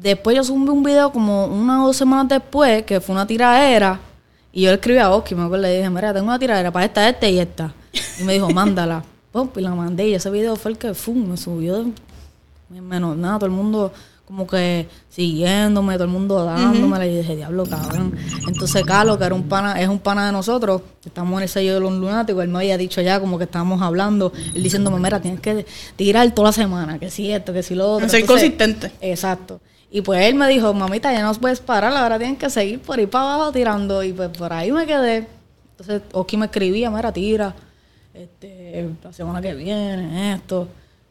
Después 0.00 0.36
yo 0.36 0.44
subí 0.44 0.68
un 0.68 0.82
video 0.82 1.10
como 1.10 1.46
una 1.46 1.82
o 1.82 1.88
dos 1.88 1.96
semanas 1.96 2.28
después, 2.28 2.84
que 2.84 3.00
fue 3.00 3.14
una 3.14 3.26
tiradera, 3.26 3.98
y 4.52 4.62
yo 4.62 4.70
le 4.70 4.76
escribí 4.76 4.98
a 4.98 5.10
Oski, 5.10 5.34
me 5.34 5.42
acuerdo, 5.42 5.62
le 5.62 5.76
dije, 5.76 5.90
mira, 5.90 6.14
tengo 6.14 6.26
una 6.26 6.38
tiradera 6.38 6.70
para 6.70 6.84
esta, 6.84 7.08
esta 7.08 7.28
y 7.28 7.38
esta. 7.40 7.74
Y 8.20 8.22
me 8.22 8.34
dijo, 8.34 8.48
mándala. 8.50 9.02
Pum, 9.32 9.48
y 9.56 9.60
la 9.60 9.74
mandé, 9.74 10.08
y 10.08 10.14
ese 10.14 10.30
video 10.30 10.56
fue 10.56 10.70
el 10.72 10.78
que 10.78 10.94
fum, 10.94 11.28
me 11.30 11.36
subió 11.36 11.84
de- 11.84 11.92
menos 12.80 13.16
nada, 13.16 13.36
todo 13.38 13.46
el 13.46 13.52
mundo 13.52 13.92
como 14.26 14.46
que 14.46 14.86
siguiéndome, 15.08 15.94
todo 15.94 16.04
el 16.04 16.10
mundo 16.10 16.44
dándome, 16.44 17.06
y 17.08 17.16
dije, 17.18 17.34
diablo, 17.36 17.64
cabrón. 17.64 18.14
Entonces 18.46 18.84
Carlos, 18.84 19.16
que 19.16 19.24
era 19.24 19.34
un 19.34 19.44
pana, 19.48 19.80
es 19.80 19.88
un 19.88 19.98
pana 19.98 20.26
de 20.26 20.32
nosotros, 20.32 20.82
estamos 21.04 21.38
en 21.38 21.44
el 21.44 21.48
sello 21.48 21.74
de 21.74 21.80
los 21.80 21.92
lunáticos, 21.92 22.42
él 22.44 22.50
me 22.50 22.58
había 22.58 22.76
dicho 22.76 23.00
ya 23.00 23.20
como 23.20 23.38
que 23.38 23.44
estábamos 23.44 23.80
hablando, 23.80 24.30
él 24.54 24.62
diciéndome, 24.62 24.98
mira, 25.00 25.18
tienes 25.20 25.40
que 25.40 25.64
tirar 25.96 26.30
toda 26.34 26.48
la 26.48 26.52
semana, 26.52 26.98
que 26.98 27.10
si 27.10 27.32
esto, 27.32 27.54
que 27.54 27.62
si 27.62 27.74
lo 27.74 27.90
otro. 27.90 28.08
Ser 28.08 28.20
Entonces, 28.20 28.50
consistente. 28.50 28.92
Exacto. 29.00 29.60
Y 29.90 30.02
pues 30.02 30.22
él 30.26 30.34
me 30.34 30.46
dijo, 30.48 30.74
mamita, 30.74 31.10
ya 31.10 31.22
no 31.22 31.32
puedes 31.34 31.60
parar, 31.60 31.94
ahora 31.96 32.18
tienen 32.18 32.36
que 32.36 32.50
seguir 32.50 32.80
por 32.80 32.98
ahí 32.98 33.06
para 33.06 33.32
abajo 33.34 33.52
tirando. 33.52 34.02
Y 34.02 34.12
pues 34.12 34.28
por 34.28 34.52
ahí 34.52 34.70
me 34.70 34.84
quedé. 34.84 35.26
Entonces 35.70 36.02
Oski 36.12 36.36
me 36.36 36.44
escribía, 36.46 36.90
mira, 36.90 37.10
tira, 37.10 37.54
este, 38.18 38.88
la 39.02 39.12
semana 39.12 39.40
que 39.40 39.54
viene, 39.54 40.34
esto. 40.34 40.68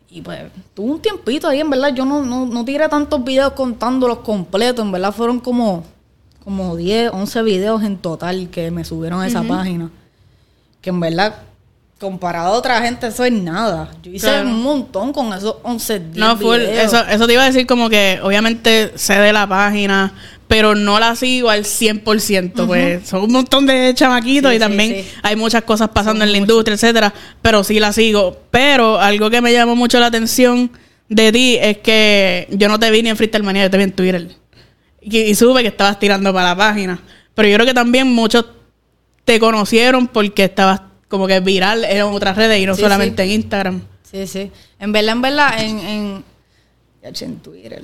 Y 0.09 0.21
pues 0.21 0.39
tuve 0.73 0.91
un 0.91 1.01
tiempito 1.01 1.47
ahí, 1.47 1.59
en 1.59 1.69
verdad, 1.69 1.93
yo 1.93 2.05
no, 2.05 2.23
no, 2.23 2.45
no 2.45 2.65
tiré 2.65 2.87
tantos 2.87 3.23
videos 3.23 3.53
contándolos 3.53 4.19
completos, 4.19 4.85
en 4.85 4.91
verdad 4.91 5.13
fueron 5.13 5.39
como, 5.39 5.83
como 6.43 6.75
10, 6.75 7.11
11 7.13 7.41
videos 7.43 7.83
en 7.83 7.97
total 7.97 8.49
que 8.49 8.71
me 8.71 8.85
subieron 8.85 9.21
a 9.21 9.27
esa 9.27 9.43
página. 9.43 9.89
Que 10.81 10.91
en 10.91 10.99
verdad 10.99 11.43
comparado 11.99 12.53
a 12.53 12.57
otra 12.57 12.81
gente, 12.81 13.07
eso 13.07 13.25
es 13.25 13.31
nada. 13.31 13.89
Yo 14.03 14.11
hice 14.11 14.27
Claro. 14.27 14.49
un 14.49 14.61
montón 14.61 15.11
con 15.13 15.33
esos 15.33 15.55
11 15.63 15.99
10 15.99 16.15
No, 16.17 16.37
full, 16.37 16.59
eso, 16.59 17.03
eso 17.07 17.25
te 17.27 17.33
iba 17.33 17.43
a 17.43 17.47
decir 17.47 17.65
como 17.65 17.89
que 17.89 18.19
obviamente 18.21 18.91
sé 18.95 19.15
de 19.19 19.33
la 19.33 19.47
página, 19.47 20.13
pero 20.47 20.75
no 20.75 20.99
la 20.99 21.15
sigo 21.15 21.49
al 21.49 21.65
100%, 21.65 22.67
pues 22.67 23.07
son 23.07 23.23
un 23.23 23.31
montón 23.31 23.65
de 23.65 23.93
chamaquitos 23.95 24.51
Sí, 24.51 24.57
y 24.57 24.59
también 24.59 25.03
sí. 25.03 25.09
hay 25.23 25.35
muchas 25.35 25.63
cosas 25.63 25.89
pasando 25.89 26.23
en 26.23 26.31
la 26.31 26.37
industria, 26.37 26.75
etcétera, 26.75 27.13
pero 27.41 27.63
sí 27.63 27.79
la 27.79 27.91
sigo. 27.91 28.41
Pero 28.51 28.99
algo 28.99 29.29
que 29.29 29.41
me 29.41 29.51
llamó 29.51 29.75
mucho 29.75 29.99
la 29.99 30.05
atención 30.07 30.69
de 31.09 31.31
ti 31.31 31.57
es 31.59 31.79
que 31.79 32.47
yo 32.51 32.67
no 32.69 32.79
te 32.79 32.91
vi 32.91 33.01
ni 33.01 33.09
en 33.09 33.17
Freestyle 33.17 33.43
Manía, 33.43 33.63
yo 33.63 33.71
te 33.71 33.77
vi 33.77 33.83
en 33.83 33.91
Twitter. 33.93 34.27
Y, 35.01 35.17
y 35.19 35.35
supe 35.35 35.61
que 35.63 35.69
estabas 35.69 35.97
tirando 35.99 36.31
para 36.33 36.49
la 36.49 36.55
página. 36.55 36.99
Pero 37.33 37.47
yo 37.49 37.55
creo 37.55 37.65
que 37.65 37.73
también 37.73 38.07
muchos 38.07 38.45
te 39.25 39.39
conocieron 39.39 40.07
porque 40.07 40.43
estabas 40.45 40.81
como 41.07 41.27
que 41.27 41.39
viral 41.39 41.83
en 41.85 42.01
otras 42.03 42.35
redes 42.35 42.59
y 42.61 42.65
no 42.65 42.75
Sí, 42.75 42.81
solamente 42.81 43.23
sí. 43.23 43.29
en 43.29 43.35
Instagram. 43.41 43.81
Sí, 44.09 44.27
sí. 44.27 44.51
En 44.79 44.91
verdad, 44.91 45.11
en 45.13 45.21
verdad, 45.21 45.59
en... 45.61 45.79
en 45.79 46.23
ya, 47.03 47.09
en 47.25 47.39
Twitter. 47.39 47.83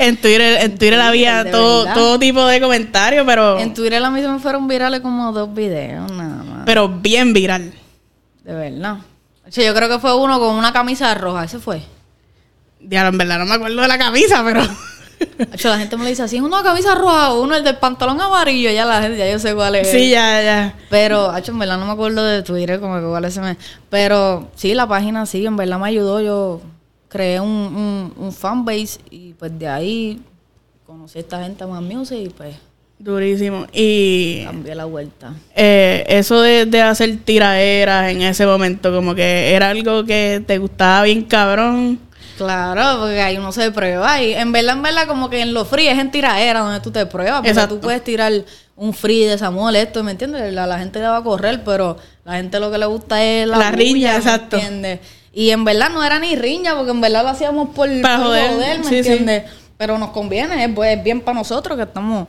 En 0.00 0.16
Twitter, 0.16 0.62
en 0.62 0.78
Twitter 0.78 1.00
había 1.00 1.48
todo, 1.50 1.84
verdad. 1.84 1.94
todo 1.94 2.18
tipo 2.18 2.44
de 2.46 2.60
comentarios, 2.60 3.24
pero, 3.24 3.58
En 3.58 3.72
Twitter 3.72 4.02
a 4.02 4.10
mí 4.10 4.20
se 4.20 4.28
me 4.28 4.38
fueron 4.40 4.66
virales 4.66 5.00
como 5.00 5.32
dos 5.32 5.54
videos, 5.54 6.10
nada 6.10 6.42
más. 6.42 6.62
pero 6.66 6.88
bien 6.88 7.32
viral. 7.32 7.72
De 8.44 8.52
verdad. 8.54 8.98
O 9.46 9.52
sea, 9.52 9.64
yo 9.64 9.74
creo 9.74 9.88
que 9.88 9.98
fue 10.00 10.14
uno 10.16 10.38
con 10.40 10.56
una 10.56 10.72
camisa 10.72 11.14
roja, 11.14 11.44
ese 11.44 11.60
fue. 11.60 11.82
Diablo, 12.80 13.10
en 13.10 13.18
verdad 13.18 13.38
no 13.38 13.46
me 13.46 13.54
acuerdo 13.54 13.80
de 13.80 13.88
la 13.88 13.98
camisa, 13.98 14.42
pero. 14.44 14.60
La 15.64 15.78
gente 15.78 15.96
me 15.96 16.04
lo 16.04 16.08
dice 16.08 16.22
así, 16.22 16.36
es 16.36 16.42
una 16.42 16.62
camisa 16.62 16.94
roja, 16.94 17.34
uno 17.34 17.54
el 17.54 17.64
del 17.64 17.76
pantalón 17.76 18.20
amarillo, 18.20 18.70
ya 18.70 18.84
la 18.84 19.02
gente, 19.02 19.18
ya 19.18 19.30
yo 19.30 19.38
sé 19.38 19.54
cuál 19.54 19.74
es. 19.76 19.90
sí, 19.90 20.10
ya, 20.10 20.42
ya. 20.42 20.74
Pero, 20.88 21.36
hecho, 21.36 21.52
en 21.52 21.58
verdad 21.58 21.78
no 21.78 21.86
me 21.86 21.92
acuerdo 21.92 22.24
de 22.24 22.42
Twitter, 22.42 22.80
como 22.80 22.98
que 23.00 23.06
cuál 23.06 23.24
es 23.24 23.32
ese 23.32 23.40
me... 23.40 23.56
Pero 23.88 24.48
sí, 24.54 24.74
la 24.74 24.86
página 24.86 25.26
sí, 25.26 25.44
en 25.44 25.56
verdad 25.56 25.78
me 25.78 25.88
ayudó. 25.88 26.20
Yo 26.20 26.60
creé 27.08 27.40
un, 27.40 27.48
un, 27.48 28.12
un 28.16 28.32
fanbase 28.32 29.00
y 29.10 29.34
pues 29.34 29.58
de 29.58 29.68
ahí 29.68 30.20
conocí 30.86 31.18
a 31.18 31.20
esta 31.22 31.42
gente 31.42 31.66
más 31.66 31.82
music 31.82 32.18
y 32.18 32.28
pues 32.30 32.56
Durísimo. 32.98 33.66
Y 33.72 34.44
cambié 34.44 34.74
la 34.74 34.84
vuelta. 34.84 35.32
eh, 35.56 36.04
eso 36.06 36.42
de, 36.42 36.66
de 36.66 36.82
hacer 36.82 37.16
tiraderas 37.24 38.10
en 38.12 38.20
ese 38.20 38.44
momento, 38.44 38.92
como 38.92 39.14
que 39.14 39.54
era 39.54 39.70
algo 39.70 40.04
que 40.04 40.42
te 40.46 40.58
gustaba 40.58 41.04
bien 41.04 41.22
cabrón. 41.22 41.98
Claro, 42.44 43.00
porque 43.00 43.20
ahí 43.20 43.36
uno 43.36 43.52
se 43.52 43.70
prueba 43.70 44.22
y 44.22 44.32
en 44.32 44.50
verdad, 44.50 44.76
en 44.76 44.82
verdad, 44.82 45.06
como 45.06 45.28
que 45.28 45.42
en 45.42 45.52
los 45.52 45.68
free 45.68 45.88
es 45.88 45.98
en 45.98 46.10
tiraera 46.10 46.60
donde 46.60 46.80
tú 46.80 46.90
te 46.90 47.04
pruebas, 47.04 47.40
porque 47.40 47.50
Exacto. 47.50 47.74
tú 47.74 47.82
puedes 47.82 48.02
tirar 48.02 48.32
un 48.76 48.94
free 48.94 49.24
de 49.24 49.36
Samuel, 49.36 49.76
esto, 49.76 50.02
¿me 50.02 50.12
entiendes? 50.12 50.50
La, 50.54 50.66
la 50.66 50.78
gente 50.78 51.00
le 51.00 51.08
va 51.08 51.18
a 51.18 51.22
correr, 51.22 51.62
pero 51.64 51.98
la 52.24 52.36
gente 52.36 52.58
lo 52.58 52.70
que 52.70 52.78
le 52.78 52.86
gusta 52.86 53.22
es 53.22 53.46
la, 53.46 53.58
La 53.58 53.70
riña, 53.72 53.90
bulla, 53.92 54.10
¿me 54.12 54.16
exacto. 54.16 54.56
entiendes? 54.56 55.00
Y 55.34 55.50
en 55.50 55.64
verdad 55.64 55.90
no 55.90 56.02
era 56.02 56.18
ni 56.18 56.34
riña, 56.34 56.74
porque 56.74 56.92
en 56.92 57.00
verdad 57.02 57.24
lo 57.24 57.28
hacíamos 57.28 57.74
por, 57.74 57.88
Para 58.00 58.18
joder, 58.20 58.78
¿me 58.78 58.84
sí, 58.84 58.88
sí. 58.88 58.96
entiendes? 58.96 59.44
Pero 59.76 59.98
nos 59.98 60.10
conviene, 60.10 60.64
es, 60.64 60.70
pues, 60.74 60.96
es 60.96 61.04
bien 61.04 61.20
para 61.20 61.38
nosotros 61.38 61.76
que 61.76 61.84
estamos... 61.84 62.26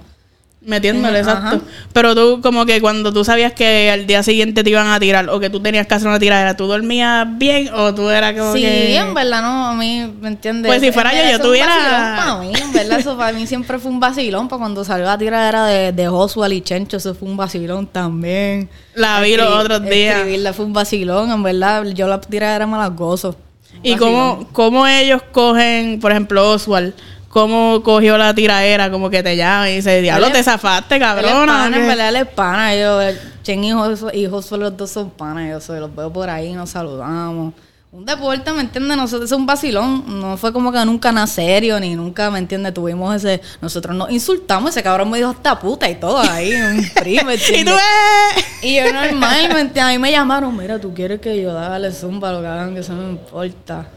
Metiéndole, 0.63 1.17
exacto. 1.19 1.59
Pero 1.91 2.13
tú, 2.13 2.39
como 2.41 2.67
que 2.67 2.79
cuando 2.81 3.11
tú 3.11 3.25
sabías 3.25 3.51
que 3.51 3.89
al 3.89 4.05
día 4.05 4.21
siguiente 4.21 4.63
te 4.63 4.69
iban 4.69 4.87
a 4.89 4.99
tirar 4.99 5.27
o 5.29 5.39
que 5.39 5.49
tú 5.49 5.59
tenías 5.59 5.87
que 5.87 5.95
hacer 5.95 6.07
una 6.07 6.19
tiradera, 6.19 6.55
¿tú 6.55 6.67
dormías 6.67 7.25
bien 7.39 7.73
o 7.73 7.95
tú 7.95 8.09
eras 8.11 8.33
como 8.37 8.53
Sí, 8.53 8.61
que. 8.61 8.95
en 8.95 9.11
verdad 9.15 9.41
no, 9.41 9.67
a 9.69 9.73
mí, 9.73 10.13
¿me 10.21 10.27
entiendes? 10.27 10.69
Pues 10.69 10.79
si 10.81 10.91
fuera 10.91 11.11
yo, 11.15 11.31
yo 11.31 11.39
tuviera- 11.43 12.15
Para 12.15 12.35
mí, 12.41 12.51
en 12.55 12.71
verdad, 12.73 12.99
eso 12.99 13.17
para 13.17 13.33
mí 13.35 13.47
siempre 13.47 13.79
fue 13.79 13.89
un 13.89 13.99
vacilón. 13.99 14.47
Para 14.49 14.59
cuando 14.59 14.83
salió 14.83 15.05
la 15.07 15.17
tiradera 15.17 15.65
de, 15.65 15.93
de 15.93 16.07
Joshua 16.07 16.47
y 16.53 16.61
Chencho, 16.61 16.97
eso 16.97 17.15
fue 17.15 17.27
un 17.27 17.37
vacilón 17.37 17.87
también. 17.87 18.69
La 18.93 19.19
vi 19.21 19.35
los 19.35 19.47
otros 19.47 19.81
días. 19.81 20.17
Escribirla 20.17 20.53
fue 20.53 20.65
un 20.65 20.73
vacilón, 20.73 21.31
en 21.31 21.41
verdad. 21.41 21.83
Yo 21.85 22.07
la 22.07 22.21
tiradera 22.21 22.67
me 22.67 22.77
la 22.77 22.87
gozo. 22.87 23.35
¿Y 23.81 23.95
cómo, 23.95 24.47
cómo 24.51 24.85
ellos 24.85 25.23
cogen, 25.31 25.99
por 25.99 26.11
ejemplo, 26.11 26.51
Oswald? 26.51 26.93
¿Cómo 27.31 27.81
cogió 27.81 28.17
la 28.17 28.33
tiraera? 28.33 28.91
Como 28.91 29.09
que 29.09 29.23
te 29.23 29.37
llama 29.37 29.69
y 29.69 29.77
dice, 29.77 30.01
diablo, 30.01 30.27
Él 30.27 30.33
te 30.33 30.43
zafaste, 30.43 30.95
Él 30.97 31.01
es 31.01 31.07
cabrona. 31.07 31.45
pana, 31.45 31.65
en 31.67 31.73
¿qué?" 31.83 31.87
verdad 31.87 32.09
él 32.09 32.15
es 32.17 32.27
pana. 32.27 32.75
Yo, 32.75 33.01
el 33.01 33.17
Chen 33.41 33.63
y 33.63 33.69
y 33.69 34.27
Joshua, 34.27 34.57
los 34.57 34.75
dos 34.77 34.91
son 34.91 35.09
panas. 35.11 35.49
Yo 35.49 35.61
soy, 35.61 35.79
los 35.79 35.95
veo 35.95 36.11
por 36.11 36.29
ahí, 36.29 36.51
nos 36.51 36.71
saludamos. 36.71 37.53
Un 37.93 38.05
deporte, 38.05 38.51
¿me 38.53 38.61
entiendes? 38.61 38.95
Nosotros 38.95 39.29
es 39.31 39.37
un 39.37 39.45
vacilón. 39.45 40.03
No 40.21 40.37
fue 40.37 40.51
como 40.53 40.71
que 40.71 40.83
nunca 40.85 41.11
nada 41.11 41.27
serio, 41.27 41.79
ni 41.79 41.95
nunca, 41.95 42.29
¿me 42.31 42.39
entiendes? 42.39 42.73
Tuvimos 42.73 43.15
ese... 43.15 43.41
Nosotros 43.61 43.95
nos 43.95 44.09
insultamos. 44.11 44.69
Ese 44.69 44.83
cabrón 44.83 45.09
me 45.09 45.17
dijo 45.17 45.29
hasta 45.29 45.59
puta 45.59 45.89
y 45.89 45.95
todo 45.95 46.19
ahí. 46.19 46.53
Un 46.53 46.85
primo, 46.95 47.25
¿me 47.25 47.35
Y 47.35 47.65
tú? 47.65 47.71
¡eh! 47.71 48.41
Y 48.61 48.75
yo 48.75 48.93
normal, 48.93 49.49
¿me 49.53 49.59
entiendes? 49.61 49.83
A 49.83 49.89
mí 49.89 49.97
me 49.99 50.11
llamaron. 50.11 50.55
Mira, 50.55 50.79
tú 50.79 50.93
quieres 50.93 51.19
que 51.19 51.41
yo 51.41 51.53
dale 51.53 51.91
zumba 51.91 52.31
lo 52.31 52.41
que 52.41 52.47
hagan, 52.47 52.73
que 52.73 52.79
eso 52.81 52.93
no 52.93 53.03
me 53.03 53.09
importa. 53.09 53.87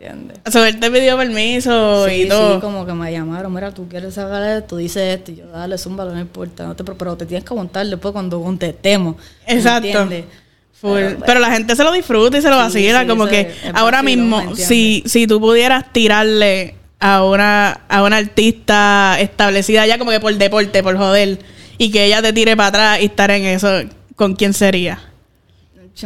¿Entiendes? 0.00 0.38
So, 0.52 0.64
él 0.64 0.78
te 0.78 0.90
pidió 0.90 1.16
permiso 1.16 2.06
Sí, 2.08 2.22
y 2.22 2.28
todo. 2.28 2.54
sí, 2.54 2.60
como 2.60 2.86
que 2.86 2.92
me 2.92 3.10
llamaron, 3.10 3.52
mira, 3.52 3.72
tú 3.72 3.88
quieres 3.88 4.14
sacar 4.14 4.42
esto, 4.58 4.76
dices 4.76 5.18
esto, 5.18 5.32
y 5.32 5.36
yo, 5.36 5.48
dale, 5.48 5.76
zumba, 5.76 6.04
no 6.04 6.18
importa, 6.20 6.64
no 6.66 6.76
te, 6.76 6.84
pero 6.84 7.16
te 7.16 7.26
tienes 7.26 7.44
que 7.44 7.52
aguantar 7.52 7.84
después 7.86 8.12
cuando 8.12 8.40
contestemos. 8.40 9.16
¿me 9.46 9.54
Exacto. 9.54 9.86
entiendes? 9.88 10.24
Full. 10.80 10.92
Pero, 10.94 11.18
Pero, 11.26 11.40
la 11.40 11.50
gente 11.50 11.74
se 11.74 11.82
lo 11.82 11.90
disfruta 11.92 12.38
y 12.38 12.42
se 12.42 12.48
lo 12.48 12.54
Sí, 12.56 12.62
vacila. 12.62 13.00
sí, 13.02 13.06
como 13.08 13.24
eso 13.24 13.30
que 13.32 13.40
es- 13.40 13.56
ahora 13.74 14.02
mismo, 14.04 14.54
si, 14.54 15.02
si 15.06 15.26
tú 15.26 15.40
pudieras 15.40 15.92
tirarle 15.92 16.76
a 17.00 17.24
una, 17.24 17.80
a 17.88 18.02
una 18.04 18.16
artista 18.18 19.16
establecida 19.18 19.84
ya 19.86 19.98
como 19.98 20.12
que 20.12 20.20
por 20.20 20.32
deporte, 20.36 20.82
por 20.84 20.96
joder, 20.96 21.38
y 21.76 21.90
que 21.90 22.04
ella 22.04 22.22
te 22.22 22.32
tire 22.32 22.56
para 22.56 22.68
atrás 22.68 22.98
y 23.02 23.06
estar 23.06 23.30
en 23.32 23.44
eso, 23.46 23.68
¿con 24.14 24.36
quién 24.36 24.52
sería? 24.54 25.00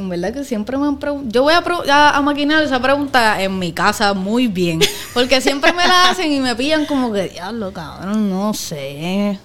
En 0.01 0.09
verdad 0.09 0.33
que 0.33 0.45
siempre 0.45 0.77
me 0.79 0.87
han 0.87 0.99
preguntado. 0.99 1.31
Yo 1.33 1.43
voy 1.43 1.55
a, 1.55 1.63
a, 1.95 2.17
a 2.17 2.23
maquinar 2.23 2.63
esa 2.63 2.81
pregunta 2.81 3.43
en 3.43 3.59
mi 3.59 3.73
casa 3.73 4.15
muy 4.15 4.47
bien. 4.49 4.81
Porque 5.15 5.41
siempre 5.41 5.73
me 5.73 5.87
la 5.87 6.11
hacen 6.11 6.33
y 6.33 6.41
me 6.41 6.55
pillan 6.57 6.87
como 6.87 7.13
que, 7.13 7.29
diablo, 7.29 7.73
cabrón, 7.73 8.31
no 8.31 8.55
sé. 8.55 9.39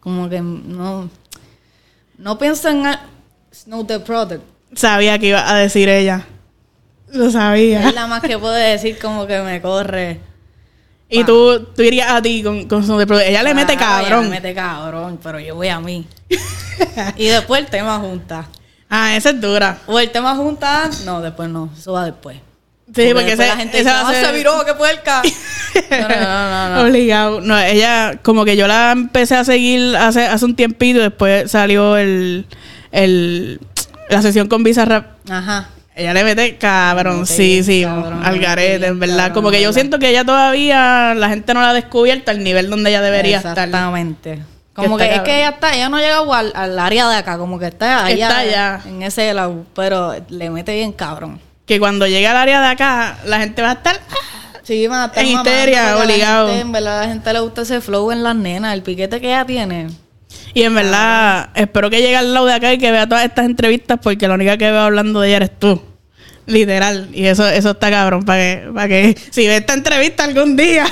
Como 0.00 0.28
que 0.28 0.40
no. 0.40 1.08
No 2.18 2.38
pienso 2.38 2.68
en. 2.68 2.84
Snow 3.52 3.84
the 3.84 4.00
Product. 4.00 4.42
Sabía 4.74 5.18
que 5.18 5.28
iba 5.28 5.48
a 5.48 5.54
decir 5.56 5.88
ella. 5.88 6.26
Lo 7.12 7.30
sabía. 7.30 7.88
Es 7.88 7.94
la 7.94 8.06
más 8.08 8.20
que 8.22 8.36
puede 8.38 8.72
decir 8.72 8.98
como 9.00 9.26
que 9.26 9.40
me 9.42 9.60
corre. 9.62 10.20
Y 11.08 11.22
tú, 11.22 11.60
tú 11.76 11.82
irías 11.82 12.10
a 12.10 12.20
ti 12.20 12.42
con, 12.42 12.66
con 12.66 12.84
su 12.84 12.96
de 12.98 13.06
pro- 13.06 13.20
Ella 13.20 13.44
le 13.44 13.54
mete 13.54 13.76
Claro, 13.76 14.00
ella 14.00 14.08
cabrón. 14.08 14.24
Le 14.24 14.30
mete 14.30 14.54
cabrón, 14.54 15.20
pero 15.22 15.38
yo 15.38 15.54
voy 15.54 15.68
a 15.68 15.78
mí. 15.78 16.04
y 17.16 17.26
después 17.26 17.60
el 17.62 17.68
tema 17.70 17.98
junta. 18.00 18.48
Ah, 18.90 19.16
esa 19.16 19.30
es 19.30 19.40
dura. 19.40 19.78
O 19.86 19.98
el 19.98 20.10
tema 20.10 20.34
junta, 20.36 20.88
no, 21.04 21.20
después 21.20 21.48
no, 21.48 21.70
eso 21.76 21.92
va 21.92 22.04
después. 22.04 22.36
Sí, 22.94 23.10
porque, 23.14 23.32
ese, 23.32 23.46
la 23.48 23.56
gente 23.56 23.78
ese 23.80 23.84
dice, 23.88 23.90
va 23.94 24.00
a 24.06 24.08
"Ah, 24.10 24.12
ser- 24.12 24.26
se 24.26 24.32
viró, 24.32 24.64
qué 24.64 24.74
puerca. 24.74 25.22
no, 25.90 26.08
no, 26.08 26.08
no, 26.20 26.68
no, 26.68 26.74
no. 26.76 26.80
Obligado. 26.82 27.40
No, 27.40 27.58
ella, 27.58 28.18
como 28.22 28.44
que 28.44 28.56
yo 28.56 28.66
la 28.68 28.92
empecé 28.92 29.34
a 29.36 29.44
seguir 29.44 29.96
hace, 29.96 30.26
hace 30.26 30.44
un 30.44 30.54
tiempito, 30.54 31.00
después 31.00 31.50
salió 31.50 31.96
el, 31.96 32.46
el 32.92 33.58
la 34.10 34.20
sesión 34.22 34.48
con 34.48 34.62
Bizarrap. 34.62 35.06
Ajá. 35.30 35.70
Ella 35.96 36.12
le 36.12 36.24
mete 36.24 36.56
cabrón, 36.56 37.24
sí, 37.26 37.62
sí, 37.62 37.82
cabrón, 37.84 38.22
al 38.24 38.38
garete, 38.38 38.86
en 38.86 38.98
verdad. 39.00 39.16
cabrón, 39.16 39.34
como 39.34 39.50
que 39.50 39.62
yo 39.62 39.72
siento 39.72 39.98
que 40.00 40.10
ella 40.10 40.24
todavía, 40.24 41.14
la 41.14 41.28
gente 41.28 41.54
no 41.54 41.60
la 41.60 41.70
ha 41.70 41.72
descubierto 41.72 42.32
al 42.32 42.42
nivel 42.44 42.68
donde 42.68 42.90
ella 42.90 43.00
debería 43.00 43.36
estar. 43.38 43.52
Exactamente. 43.52 44.40
Como 44.74 44.96
Que 44.98 45.14
es 45.14 45.20
que 45.20 45.36
ella 45.38 45.50
está, 45.50 45.74
ella 45.74 45.88
no 45.88 45.96
ha 45.98 46.00
llegado 46.02 46.32
al, 46.34 46.52
al 46.54 46.78
área 46.78 47.08
de 47.08 47.16
acá, 47.16 47.38
como 47.38 47.58
que 47.58 47.66
está 47.66 48.04
allá. 48.06 48.26
Está 48.26 48.38
allá. 48.38 48.80
En 48.86 49.02
ese 49.02 49.32
lado, 49.32 49.64
pero 49.74 50.14
le 50.28 50.50
mete 50.50 50.74
bien 50.74 50.92
cabrón. 50.92 51.40
Que 51.64 51.78
cuando 51.78 52.06
llegue 52.06 52.26
al 52.26 52.36
área 52.36 52.60
de 52.60 52.66
acá, 52.66 53.18
la 53.24 53.38
gente 53.38 53.62
va 53.62 53.70
a 53.70 53.74
estar... 53.74 54.00
"Ah". 54.10 54.14
Sí, 54.64 54.86
van 54.86 55.00
a 55.02 55.04
estar 55.06 55.22
En 55.22 55.30
histeria, 55.30 55.96
obligado. 55.98 56.46
gente, 56.48 56.60
en 56.62 56.72
verdad, 56.72 56.98
a 57.00 57.06
la 57.06 57.08
gente 57.12 57.32
le 57.32 57.40
gusta 57.40 57.62
ese 57.62 57.80
flow 57.80 58.10
en 58.12 58.22
las 58.22 58.34
nenas, 58.34 58.72
el 58.74 58.82
piquete 58.82 59.20
que 59.20 59.26
ella 59.28 59.44
tiene. 59.44 59.88
Y 60.54 60.62
en 60.62 60.74
verdad, 60.74 61.50
espero 61.54 61.90
que 61.90 62.00
llegue 62.00 62.16
al 62.16 62.32
lado 62.32 62.46
de 62.46 62.54
acá 62.54 62.72
y 62.72 62.78
que 62.78 62.90
vea 62.90 63.06
todas 63.08 63.24
estas 63.24 63.44
entrevistas 63.44 63.98
porque 64.02 64.26
la 64.26 64.34
única 64.34 64.56
que 64.56 64.70
veo 64.70 64.80
hablando 64.80 65.20
de 65.20 65.28
ella 65.28 65.36
eres 65.36 65.58
tú. 65.58 65.82
Literal. 66.46 67.08
Y 67.12 67.26
eso, 67.26 67.46
eso 67.48 67.70
está 67.72 67.90
cabrón 67.90 68.24
para 68.24 68.38
que, 68.40 68.70
para 68.74 68.88
que 68.88 69.16
si 69.30 69.46
ve 69.46 69.56
esta 69.56 69.74
entrevista 69.74 70.24
algún 70.24 70.56
día. 70.56 70.86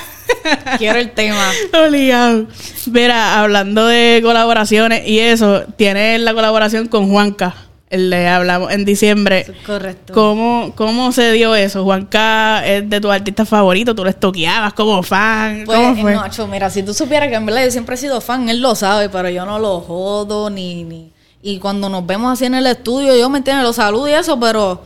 Quiero 0.78 0.98
el 0.98 1.10
tema. 1.12 1.50
Obligado. 1.86 2.46
Mira, 2.90 3.40
hablando 3.40 3.86
de 3.86 4.20
colaboraciones 4.22 5.06
y 5.06 5.20
eso, 5.20 5.64
tienes 5.76 6.20
la 6.20 6.34
colaboración 6.34 6.88
con 6.88 7.10
Juanca 7.10 7.54
le 7.92 8.28
hablamos 8.28 8.72
en 8.72 8.84
diciembre. 8.84 9.46
Correcto. 9.66 10.14
¿Cómo, 10.14 10.72
¿Cómo 10.74 11.12
se 11.12 11.32
dio 11.32 11.54
eso? 11.54 11.84
Juanca 11.84 12.66
es 12.66 12.88
de 12.88 13.00
tus 13.00 13.10
artistas 13.10 13.48
favoritos, 13.48 13.94
tú 13.94 14.02
lo 14.02 14.10
estoqueabas 14.10 14.72
como 14.72 15.02
fan. 15.02 15.64
Pues, 15.66 15.78
¿Cómo 15.78 15.96
fue? 15.96 16.14
Nacho, 16.14 16.46
mira, 16.46 16.70
si 16.70 16.82
tú 16.82 16.94
supieras 16.94 17.28
que 17.28 17.34
en 17.34 17.44
verdad 17.44 17.64
yo 17.64 17.70
siempre 17.70 17.94
he 17.94 17.98
sido 17.98 18.20
fan, 18.20 18.48
él 18.48 18.60
lo 18.60 18.74
sabe, 18.74 19.08
pero 19.08 19.28
yo 19.28 19.44
no 19.44 19.58
lo 19.58 19.80
jodo 19.80 20.48
ni, 20.48 20.84
ni... 20.84 21.12
Y 21.42 21.58
cuando 21.58 21.88
nos 21.88 22.06
vemos 22.06 22.32
así 22.32 22.44
en 22.44 22.54
el 22.54 22.66
estudio, 22.66 23.16
yo, 23.16 23.28
¿me 23.28 23.38
entiendes? 23.38 23.64
Lo 23.64 23.72
saludo 23.72 24.08
y 24.08 24.12
eso, 24.12 24.38
pero 24.38 24.84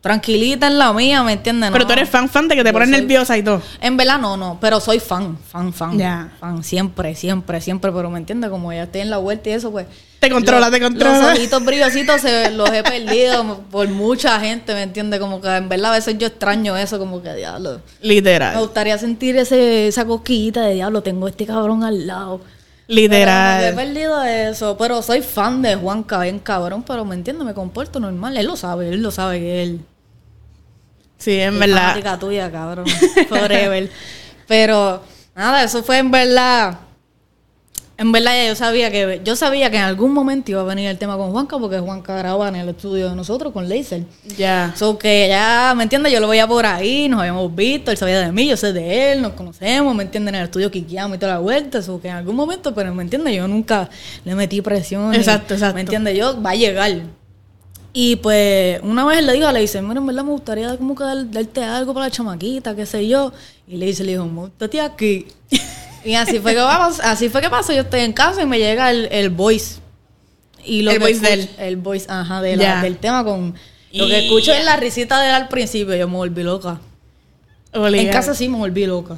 tranquilita 0.00 0.68
en 0.68 0.78
la 0.78 0.92
mía, 0.92 1.22
¿me 1.24 1.32
entiendes? 1.32 1.70
Pero 1.72 1.84
No. 1.84 1.86
tú 1.88 1.92
eres 1.92 2.08
fan, 2.08 2.28
fan 2.28 2.46
de 2.48 2.54
que 2.56 2.64
te 2.64 2.72
pones 2.72 2.88
soy- 2.88 3.00
nerviosa 3.00 3.36
y 3.36 3.42
todo. 3.42 3.60
En 3.80 3.96
verdad 3.96 4.18
no, 4.18 4.36
no, 4.36 4.58
pero 4.60 4.78
soy 4.80 5.00
fan, 5.00 5.36
fan, 5.38 5.72
fan. 5.72 5.98
Ya. 5.98 6.32
Fan, 6.40 6.62
siempre, 6.62 7.14
siempre, 7.14 7.60
siempre, 7.60 7.90
pero 7.92 8.08
me 8.08 8.18
entiendes, 8.18 8.48
como 8.50 8.72
ya 8.72 8.84
estoy 8.84 9.00
en 9.00 9.10
la 9.10 9.16
vuelta 9.18 9.48
y 9.50 9.52
eso, 9.52 9.70
pues... 9.72 9.86
Te 10.20 10.30
controla, 10.30 10.68
los- 10.68 10.70
te 10.70 10.80
controla. 10.80 11.18
Los 11.30 11.38
ojitos 11.38 11.64
brillositos 11.64 12.20
se, 12.20 12.50
los 12.50 12.70
he 12.70 12.82
perdido 12.82 13.60
por 13.70 13.88
mucha 13.88 14.38
gente, 14.40 14.72
¿me 14.74 14.82
entiendes? 14.82 15.20
Como 15.20 15.40
que 15.40 15.48
en 15.48 15.68
verdad 15.68 15.92
a 15.92 15.94
veces 15.94 16.16
yo 16.18 16.26
extraño 16.28 16.76
eso, 16.76 16.98
como 16.98 17.22
que 17.22 17.34
diablo. 17.34 17.80
Me 18.02 18.08
Literal. 18.08 18.58
gustaría 18.58 18.98
sentir 18.98 19.36
ese, 19.36 19.88
esa 19.88 20.04
cosquillita 20.04 20.62
de 20.62 20.74
diablo, 20.74 21.02
tengo 21.02 21.28
este 21.28 21.44
cabrón 21.46 21.82
al 21.84 22.06
lado. 22.06 22.40
Pero 22.88 23.00
Literal. 23.02 23.64
he 23.64 23.72
perdido 23.74 24.22
eso, 24.24 24.76
pero 24.78 25.02
soy 25.02 25.20
fan 25.20 25.60
de 25.60 25.76
Juanca, 25.76 26.20
bien 26.20 26.38
cabrón, 26.38 26.82
pero 26.82 27.04
me 27.04 27.14
entiende, 27.14 27.44
me 27.44 27.52
comporto 27.52 28.00
normal. 28.00 28.34
Él 28.36 28.46
lo 28.46 28.56
sabe, 28.56 28.88
él 28.88 29.02
lo 29.02 29.10
sabe 29.10 29.38
que 29.40 29.62
él 29.62 29.80
Sí, 31.18 31.38
en 31.38 31.54
es 31.54 31.60
verdad. 31.60 32.18
tuya, 32.18 32.50
cabrón. 32.50 32.86
Forever. 33.28 33.90
pero 34.48 35.02
nada, 35.34 35.64
eso 35.64 35.82
fue 35.82 35.98
en 35.98 36.10
verdad. 36.10 36.78
En 38.00 38.12
verdad 38.12 38.46
yo 38.46 38.54
sabía 38.54 38.92
que 38.92 39.20
yo 39.24 39.34
sabía 39.34 39.72
que 39.72 39.76
en 39.76 39.82
algún 39.82 40.12
momento 40.12 40.52
iba 40.52 40.60
a 40.60 40.64
venir 40.64 40.88
el 40.88 40.96
tema 40.98 41.16
con 41.16 41.32
Juanca 41.32 41.58
porque 41.58 41.80
Juanca 41.80 42.16
grababa 42.16 42.48
en 42.48 42.54
el 42.54 42.68
estudio 42.68 43.10
de 43.10 43.16
nosotros 43.16 43.52
con 43.52 43.68
Laser. 43.68 44.04
Ya. 44.36 44.72
So 44.76 44.96
que 44.96 45.26
ya, 45.28 45.74
¿me 45.76 45.82
entiendes? 45.82 46.12
Yo 46.12 46.20
lo 46.20 46.28
veía 46.28 46.46
por 46.46 46.64
ahí, 46.64 47.08
nos 47.08 47.18
habíamos 47.18 47.52
visto, 47.52 47.90
él 47.90 47.96
sabía 47.96 48.20
de 48.20 48.30
mí, 48.30 48.46
yo 48.46 48.56
sé 48.56 48.72
de 48.72 49.12
él, 49.12 49.20
nos 49.20 49.32
conocemos, 49.32 49.96
¿me 49.96 50.04
entiendes? 50.04 50.32
En 50.32 50.38
el 50.38 50.44
estudio 50.44 50.70
quiqueamos 50.70 51.16
y 51.16 51.18
toda 51.18 51.32
la 51.32 51.38
vuelta, 51.40 51.82
so 51.82 52.00
que 52.00 52.06
en 52.06 52.14
algún 52.14 52.36
momento, 52.36 52.72
pero 52.72 52.94
¿me 52.94 53.02
entiendes? 53.02 53.34
Yo 53.34 53.48
nunca 53.48 53.90
le 54.24 54.34
metí 54.36 54.62
presión. 54.62 55.12
Exacto, 55.12 55.54
exacto. 55.54 55.74
¿Me 55.74 55.80
entiendes? 55.80 56.16
Yo, 56.16 56.40
va 56.40 56.50
a 56.50 56.54
llegar. 56.54 56.92
Y 57.92 58.14
pues, 58.16 58.80
una 58.84 59.04
vez 59.06 59.24
le 59.24 59.32
dijo, 59.32 59.50
le 59.50 59.58
dice, 59.58 59.82
mira, 59.82 59.98
en 59.98 60.06
verdad 60.06 60.22
me 60.22 60.30
gustaría 60.30 60.76
como 60.76 60.94
que 60.94 61.02
dar- 61.02 61.28
darte 61.32 61.64
algo 61.64 61.94
para 61.94 62.06
la 62.06 62.10
chamaquita, 62.12 62.76
qué 62.76 62.86
sé 62.86 63.08
yo. 63.08 63.32
Y 63.66 63.76
le 63.76 63.86
dice, 63.86 64.04
le 64.04 64.12
dijo, 64.12 64.24
montate 64.26 64.80
aquí. 64.80 65.26
y 66.10 66.14
así 66.14 66.38
fue 66.40 66.54
que 66.54 66.60
vamos, 66.60 67.00
así 67.00 67.28
fue 67.28 67.40
que 67.40 67.50
pasó, 67.50 67.72
yo 67.72 67.82
estoy 67.82 68.00
en 68.00 68.12
casa 68.12 68.42
y 68.42 68.46
me 68.46 68.58
llega 68.58 68.90
el, 68.90 69.08
el 69.10 69.30
voice. 69.30 69.76
Y 70.64 70.82
lo 70.82 70.90
El 70.90 70.96
que 70.98 71.04
voice 71.04 71.20
de 71.20 71.34
escucho- 71.34 71.60
El 71.62 71.76
voice, 71.76 72.06
ajá, 72.08 72.42
de 72.42 72.56
la- 72.56 72.82
del 72.82 72.96
tema 72.98 73.24
con... 73.24 73.54
Lo 73.92 74.06
que 74.06 74.24
escucho 74.26 74.52
es 74.52 74.64
la 74.64 74.76
risita 74.76 75.20
de 75.20 75.28
él 75.28 75.34
al 75.34 75.48
principio, 75.48 75.94
yo 75.96 76.06
me 76.08 76.16
volví 76.16 76.42
loca. 76.42 76.80
En 77.72 78.08
casa 78.10 78.34
sí 78.34 78.48
me 78.48 78.56
volví 78.58 78.86
loca. 78.86 79.16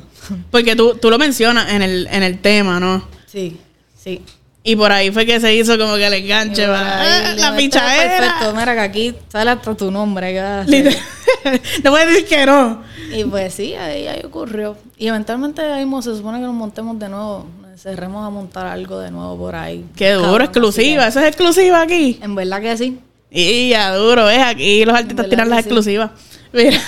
Porque 0.51 0.75
tú, 0.77 0.95
tú 1.01 1.11
lo 1.11 1.19
mencionas 1.19 1.71
en 1.73 1.83
el, 1.83 2.09
en 2.11 2.23
el 2.23 2.39
tema, 2.41 2.79
¿no? 2.81 3.07
Sí, 3.27 3.59
sí. 4.01 4.23
Y 4.63 4.77
por 4.77 4.93
ahí 4.93 5.11
fue 5.11 5.25
que 5.25 5.41
se 5.41 5.55
hizo 5.55 5.79
como 5.79 5.95
que 5.97 6.07
el 6.07 6.13
enganche 6.13 6.67
para 6.67 7.01
Ahí, 7.01 7.09
ah, 7.27 7.35
la 7.37 7.57
pichadera. 7.57 8.19
Perfecto, 8.19 8.55
mira 8.55 8.75
que 8.75 8.81
aquí 8.81 9.15
sale 9.33 9.51
hasta 9.53 9.75
tu 9.75 9.91
nombre. 9.91 10.35
no 11.85 11.91
puedes 11.91 12.09
decir 12.09 12.27
que 12.27 12.45
no. 12.47 12.83
Y 13.13 13.25
pues 13.25 13.55
sí, 13.55 13.75
ahí, 13.75 14.07
ahí 14.07 14.21
ocurrió. 14.25 14.77
Y 14.99 15.09
eventualmente 15.09 15.63
ahí 15.63 15.87
se 16.03 16.17
supone 16.17 16.39
que 16.39 16.45
nos 16.45 16.55
montemos 16.55 16.99
de 16.99 17.09
nuevo, 17.09 17.47
cerremos 17.77 18.27
a 18.27 18.31
montar 18.31 18.67
algo 18.67 18.99
de 19.01 19.11
nuevo 19.11 19.37
por 19.37 19.55
ahí. 19.57 19.85
Qué 19.97 20.13
duro, 20.13 20.27
Cabrón, 20.27 20.43
exclusiva. 20.47 21.07
Eso 21.07 21.21
es 21.21 21.27
exclusiva 21.27 21.83
aquí. 21.83 22.19
En 22.23 22.35
verdad 22.35 22.61
que 22.61 22.77
sí. 22.77 22.99
Y 23.31 23.71
ya 23.71 23.95
duro, 23.95 24.29
es 24.29 24.41
aquí 24.41 24.85
los 24.85 24.95
artistas 24.95 25.17
¿Verdad 25.29 25.31
tiran 25.31 25.51
las 25.51 25.59
sí? 25.61 25.69
exclusivas. 25.69 26.11
Mira, 26.53 26.81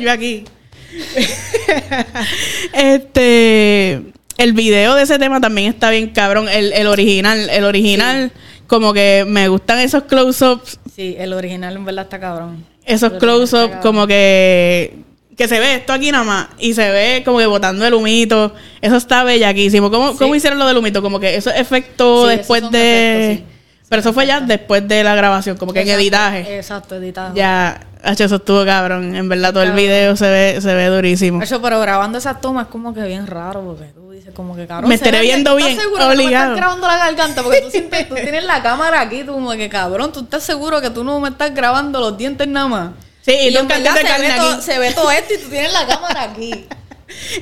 yo 0.00 0.10
aquí. 0.10 0.44
este 2.72 4.02
el 4.38 4.52
video 4.54 4.94
de 4.94 5.02
ese 5.02 5.18
tema 5.18 5.40
también 5.40 5.68
está 5.72 5.90
bien 5.90 6.08
cabrón. 6.08 6.48
El, 6.48 6.72
el 6.72 6.86
original, 6.86 7.50
el 7.50 7.64
original, 7.64 8.32
como 8.66 8.92
que 8.94 9.24
me 9.28 9.48
gustan 9.48 9.78
esos 9.80 10.04
close-ups, 10.04 10.78
Sí, 10.94 11.14
el 11.18 11.32
original 11.32 11.76
en 11.76 11.84
verdad 11.84 12.04
está 12.04 12.18
cabrón. 12.18 12.64
esos 12.84 13.12
close-ups 13.14 13.76
como 13.82 14.06
que 14.06 14.96
que 15.40 15.48
se 15.48 15.58
ve 15.58 15.76
esto 15.76 15.94
aquí 15.94 16.12
nada 16.12 16.22
más 16.24 16.48
y 16.58 16.74
se 16.74 16.90
ve 16.90 17.22
como 17.24 17.38
que 17.38 17.46
botando 17.46 17.86
el 17.86 17.94
humito. 17.94 18.52
Eso 18.82 18.96
está 18.96 19.24
bellaquísimo. 19.24 19.90
¿Cómo, 19.90 20.12
Sí. 20.12 20.18
¿cómo 20.18 20.34
hicieron 20.34 20.58
lo 20.58 20.66
del 20.66 20.76
humito? 20.76 21.00
Como 21.00 21.18
que 21.18 21.34
eso 21.34 21.48
es 21.50 21.58
efecto 21.58 22.28
Sí, 22.28 22.36
después 22.36 22.70
de... 22.70 23.24
efectos, 23.24 23.46
sí. 23.48 23.56
Pero 23.88 24.00
eso 24.00 24.12
fue 24.12 24.26
ya 24.26 24.40
después 24.40 24.86
de 24.86 25.02
la 25.02 25.14
grabación, 25.14 25.56
como 25.56 25.72
que 25.72 25.80
en 25.80 25.88
editaje. 25.88 26.58
Exacto, 26.58 26.96
editado. 26.96 27.34
Ya, 27.34 27.80
H, 28.04 28.22
eso 28.22 28.36
estuvo 28.36 28.64
cabrón. 28.66 29.16
En 29.16 29.28
verdad, 29.30 29.52
todo 29.54 29.62
el 29.62 29.72
video 29.72 30.14
se 30.14 30.28
ve, 30.28 30.60
se 30.60 30.74
ve 30.74 30.86
durísimo. 30.88 31.42
Hecho, 31.42 31.62
pero 31.62 31.80
grabando 31.80 32.18
esas 32.18 32.38
tomas 32.42 32.66
es 32.66 32.70
como 32.70 32.92
que 32.92 33.02
bien 33.02 33.26
raro, 33.26 33.62
porque 33.62 33.86
tú 33.94 34.10
dices 34.12 34.32
como 34.34 34.54
que 34.54 34.66
cabrón. 34.66 34.90
Me 34.90 34.94
estaré 34.94 35.22
viendo 35.22 35.52
¿tú 35.52 35.56
bien, 35.56 35.70
¿Estás 35.70 35.84
seguro 35.84 36.02
que 36.02 36.08
no 36.10 36.14
me 36.16 36.22
obligado. 36.22 36.44
estás 36.52 36.56
grabando 36.58 36.86
la 36.86 36.96
garganta? 36.98 37.42
Porque 37.42 37.60
tú 37.62 37.70
sientes, 37.70 38.08
tú 38.10 38.14
tienes 38.14 38.44
la 38.44 38.62
cámara 38.62 39.00
aquí, 39.00 39.24
tú 39.24 39.32
como 39.32 39.50
que 39.52 39.68
cabrón, 39.70 40.12
tú 40.12 40.20
estás 40.20 40.42
seguro 40.44 40.80
que 40.82 40.90
tú 40.90 41.02
no 41.02 41.18
me 41.18 41.30
estás 41.30 41.52
grabando 41.54 41.98
los 41.98 42.16
dientes 42.18 42.46
nada 42.46 42.68
más. 42.68 42.90
Sí, 43.22 43.32
y, 43.32 43.52
tú 43.52 43.68
cantito 43.68 43.76
verdad 43.78 43.94
de 43.94 44.00
se 44.00 44.06
carne 44.06 44.28
ve, 44.28 44.36
todo, 44.36 44.62
se 44.62 44.78
ve 44.78 44.92
todo 44.92 45.10
esto 45.10 45.34
y 45.34 45.38
tú 45.38 45.48
tienes 45.48 45.72
la 45.72 45.86
cámara 45.88 46.22
aquí. 46.22 46.66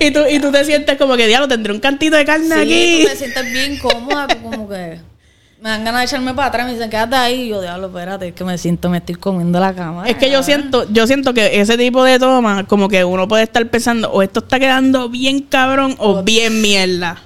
Y 0.01 0.11
tú, 0.11 0.21
y 0.29 0.39
tú 0.41 0.51
te 0.51 0.65
sientes 0.65 0.97
como 0.99 1.17
que, 1.17 1.27
diablo, 1.27 1.47
tendré 1.47 1.73
un 1.73 1.81
cantito 1.81 2.17
de 2.17 2.25
carne 2.25 2.47
Sí, 2.47 2.61
aquí. 2.61 3.03
tú 3.05 3.11
te 3.11 3.17
sientes 3.17 3.53
bien 3.53 3.79
cómoda, 3.79 4.27
tú 4.27 4.43
como 4.43 4.69
que 4.69 5.01
me 5.61 5.71
dan 5.71 5.85
ganas 5.85 6.03
de 6.03 6.07
echarme 6.07 6.35
para 6.35 6.49
atrás, 6.49 6.67
me 6.67 6.73
dicen, 6.75 6.89
quédate 6.89 7.17
ahí. 7.17 7.43
Y 7.43 7.49
yo, 7.49 7.61
diablo, 7.61 7.89
espérate, 7.89 8.29
es 8.29 8.35
que 8.35 8.45
me 8.45 8.57
siento, 8.59 8.89
me 8.91 8.99
estoy 8.99 9.17
comiendo 9.17 9.59
la 9.59 9.75
cámara. 9.75 10.09
Es 10.09 10.17
que 10.17 10.31
yo 10.31 10.43
siento, 10.43 10.87
yo 10.91 11.07
siento 11.07 11.35
que 11.35 11.61
ese 11.61 11.77
tipo 11.77 12.05
de 12.05 12.19
toma, 12.19 12.65
como 12.67 12.89
que 12.89 13.05
uno 13.05 13.27
puede 13.27 13.43
estar 13.43 13.67
pensando, 13.69 14.11
o 14.11 14.23
esto 14.23 14.41
está 14.41 14.59
quedando 14.61 15.09
bien 15.09 15.41
cabrón 15.43 15.97
o 15.99 16.23
bien 16.23 16.61
mierda. 16.61 17.21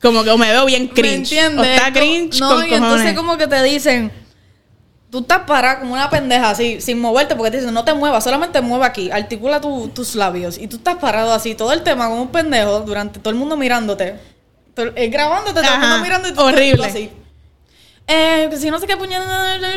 Como 0.00 0.24
que 0.24 0.30
o 0.30 0.38
me 0.38 0.50
veo 0.50 0.64
bien 0.64 0.84
¿Me 0.84 0.90
cringe. 0.90 1.14
entiendes? 1.16 1.58
O 1.58 1.64
está 1.64 1.92
cringe 1.92 2.40
No, 2.40 2.48
con 2.48 2.66
y 2.66 2.72
entonces 2.74 3.12
como 3.14 3.36
que 3.36 3.46
te 3.46 3.62
dicen, 3.62 4.10
tú 5.10 5.18
estás 5.20 5.40
parada 5.40 5.80
como 5.80 5.94
una 5.94 6.08
pendeja 6.08 6.50
así, 6.50 6.80
sin 6.80 7.00
moverte, 7.00 7.34
porque 7.36 7.50
te 7.50 7.56
dicen, 7.58 7.74
no 7.74 7.84
te 7.84 7.92
muevas, 7.94 8.22
solamente 8.24 8.60
mueve 8.60 8.86
aquí, 8.86 9.10
articula 9.10 9.60
tu- 9.60 9.88
tus 9.88 10.14
labios. 10.14 10.56
Y 10.58 10.66
tú 10.68 10.76
estás 10.76 10.96
parado 10.96 11.32
así, 11.32 11.54
todo 11.54 11.72
el 11.72 11.82
tema 11.82 12.08
como 12.08 12.22
un 12.22 12.28
pendejo, 12.28 12.80
durante 12.80 13.18
todo 13.18 13.30
el 13.30 13.36
mundo 13.36 13.56
mirándote. 13.56 14.16
Todo- 14.74 14.92
eh, 14.94 15.08
grabándote, 15.08 15.60
todo 15.62 15.74
el 15.74 15.80
mundo 15.80 15.98
mirando 16.02 16.28
y 16.28 16.32
tú 16.32 16.40
horrible. 16.42 16.86
así. 16.86 17.10
Eh, 18.06 18.48
si 18.58 18.70
no 18.70 18.78
sé 18.80 18.86
qué 18.88 18.96
puñal, 18.96 19.22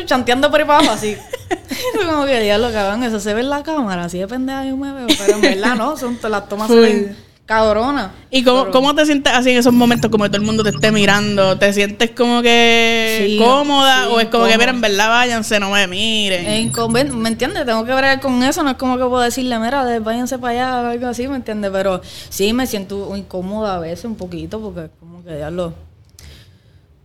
chanteando 0.06 0.50
por 0.50 0.60
ahí 0.60 0.66
para 0.66 0.78
abajo 0.80 0.92
así. 0.94 1.16
Como 2.06 2.26
que 2.26 2.40
diablo, 2.40 2.72
cabrón, 2.72 3.02
eso 3.04 3.20
se 3.20 3.32
ve 3.34 3.40
en 3.42 3.50
la 3.50 3.62
cámara, 3.62 4.04
así 4.04 4.18
de 4.18 4.26
pendeja 4.26 4.64
yo 4.64 4.76
me 4.76 4.92
veo, 4.92 5.06
pero 5.18 5.34
en 5.36 5.40
verdad 5.40 5.76
no, 5.76 5.96
son 5.96 6.18
las 6.22 6.48
tomas 6.48 6.68
se 6.68 6.74
ven 6.80 7.16
cabronas. 7.46 8.10
¿Y 8.30 8.42
cómo, 8.42 8.70
cómo 8.70 8.94
te 8.94 9.04
sientes 9.04 9.32
así 9.32 9.50
en 9.50 9.58
esos 9.58 9.72
momentos 9.72 10.10
como 10.10 10.24
que 10.24 10.30
todo 10.30 10.40
el 10.40 10.46
mundo 10.46 10.62
te 10.62 10.70
esté 10.70 10.90
mirando? 10.90 11.58
¿Te 11.58 11.72
sientes 11.72 12.10
como 12.12 12.40
que 12.42 13.26
Sí, 13.26 13.38
cómoda 13.38 14.04
sí, 14.06 14.08
o 14.12 14.20
es 14.20 14.28
como 14.28 14.44
que, 14.44 14.52
incómoda. 14.52 14.58
mira, 14.58 14.70
en 14.70 14.80
verdad 14.80 15.08
váyanse, 15.08 15.60
no 15.60 15.70
me 15.70 15.86
miren? 15.86 16.46
Es 16.46 16.72
inconven- 16.72 17.12
¿Me 17.12 17.28
entiendes? 17.28 17.66
Tengo 17.66 17.84
que 17.84 17.92
ver 17.94 18.20
con 18.20 18.42
eso. 18.42 18.62
No 18.62 18.70
es 18.70 18.76
como 18.76 18.96
que 18.96 19.04
puedo 19.04 19.20
decirle, 19.20 19.58
mira, 19.58 19.84
váyanse 20.00 20.38
para 20.38 20.52
allá 20.52 20.88
o 20.88 20.90
algo 20.92 21.06
así, 21.06 21.28
¿me 21.28 21.36
entiendes? 21.36 21.70
Pero 21.72 22.00
sí 22.30 22.52
me 22.52 22.66
siento 22.66 23.14
incómoda 23.16 23.76
a 23.76 23.78
veces 23.78 24.04
un 24.06 24.16
poquito 24.16 24.60
porque 24.60 24.88
como 24.98 25.22
que 25.22 25.36
diablo. 25.36 25.74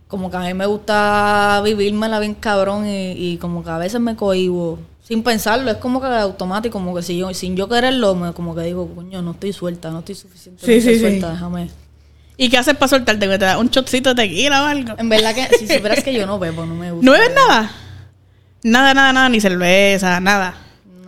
Como 0.08 0.28
que 0.30 0.36
a 0.38 0.40
mí 0.40 0.54
me 0.54 0.66
gusta 0.66 1.60
vivírmela 1.64 2.18
bien 2.18 2.34
cabrón 2.34 2.84
y, 2.88 3.12
y 3.12 3.36
como 3.36 3.62
que 3.62 3.70
a 3.70 3.78
veces 3.78 4.00
me 4.00 4.16
cohibo 4.16 4.78
sin 5.10 5.24
pensarlo. 5.24 5.68
Es 5.72 5.78
como 5.78 6.00
que 6.00 6.06
automático, 6.06 6.74
como 6.78 6.94
que 6.94 7.02
si 7.02 7.18
yo, 7.18 7.34
sin 7.34 7.56
yo 7.56 7.68
quererlo, 7.68 8.14
me, 8.14 8.32
como 8.32 8.54
que 8.54 8.62
digo, 8.62 8.88
coño, 8.94 9.20
no 9.22 9.32
estoy 9.32 9.52
suelta, 9.52 9.90
no 9.90 9.98
estoy 9.98 10.14
suficientemente 10.14 10.80
Sí, 10.80 10.88
sí, 10.88 10.94
sí. 10.94 11.00
suelta, 11.00 11.32
déjame. 11.32 11.68
¿Y 12.36 12.48
qué 12.48 12.58
haces 12.58 12.74
para 12.76 12.88
soltarte? 12.88 13.26
¿Que 13.28 13.36
te 13.38 13.44
das 13.44 13.56
un 13.58 13.68
shotcito 13.70 14.10
de 14.14 14.22
tequila 14.22 14.62
o 14.62 14.66
algo? 14.66 14.94
En 14.98 15.08
verdad 15.08 15.34
que 15.34 15.48
si 15.58 15.66
supieras 15.66 16.04
que 16.04 16.14
yo 16.14 16.26
no 16.28 16.38
bebo, 16.38 16.64
no 16.64 16.76
me 16.76 16.92
gusta. 16.92 17.04
¿No 17.04 17.10
bebes 17.12 17.34
nada? 17.34 17.72
Nada, 18.62 18.94
nada, 18.94 19.12
nada, 19.12 19.28
ni 19.28 19.40
cerveza, 19.40 20.20
nada. 20.20 20.54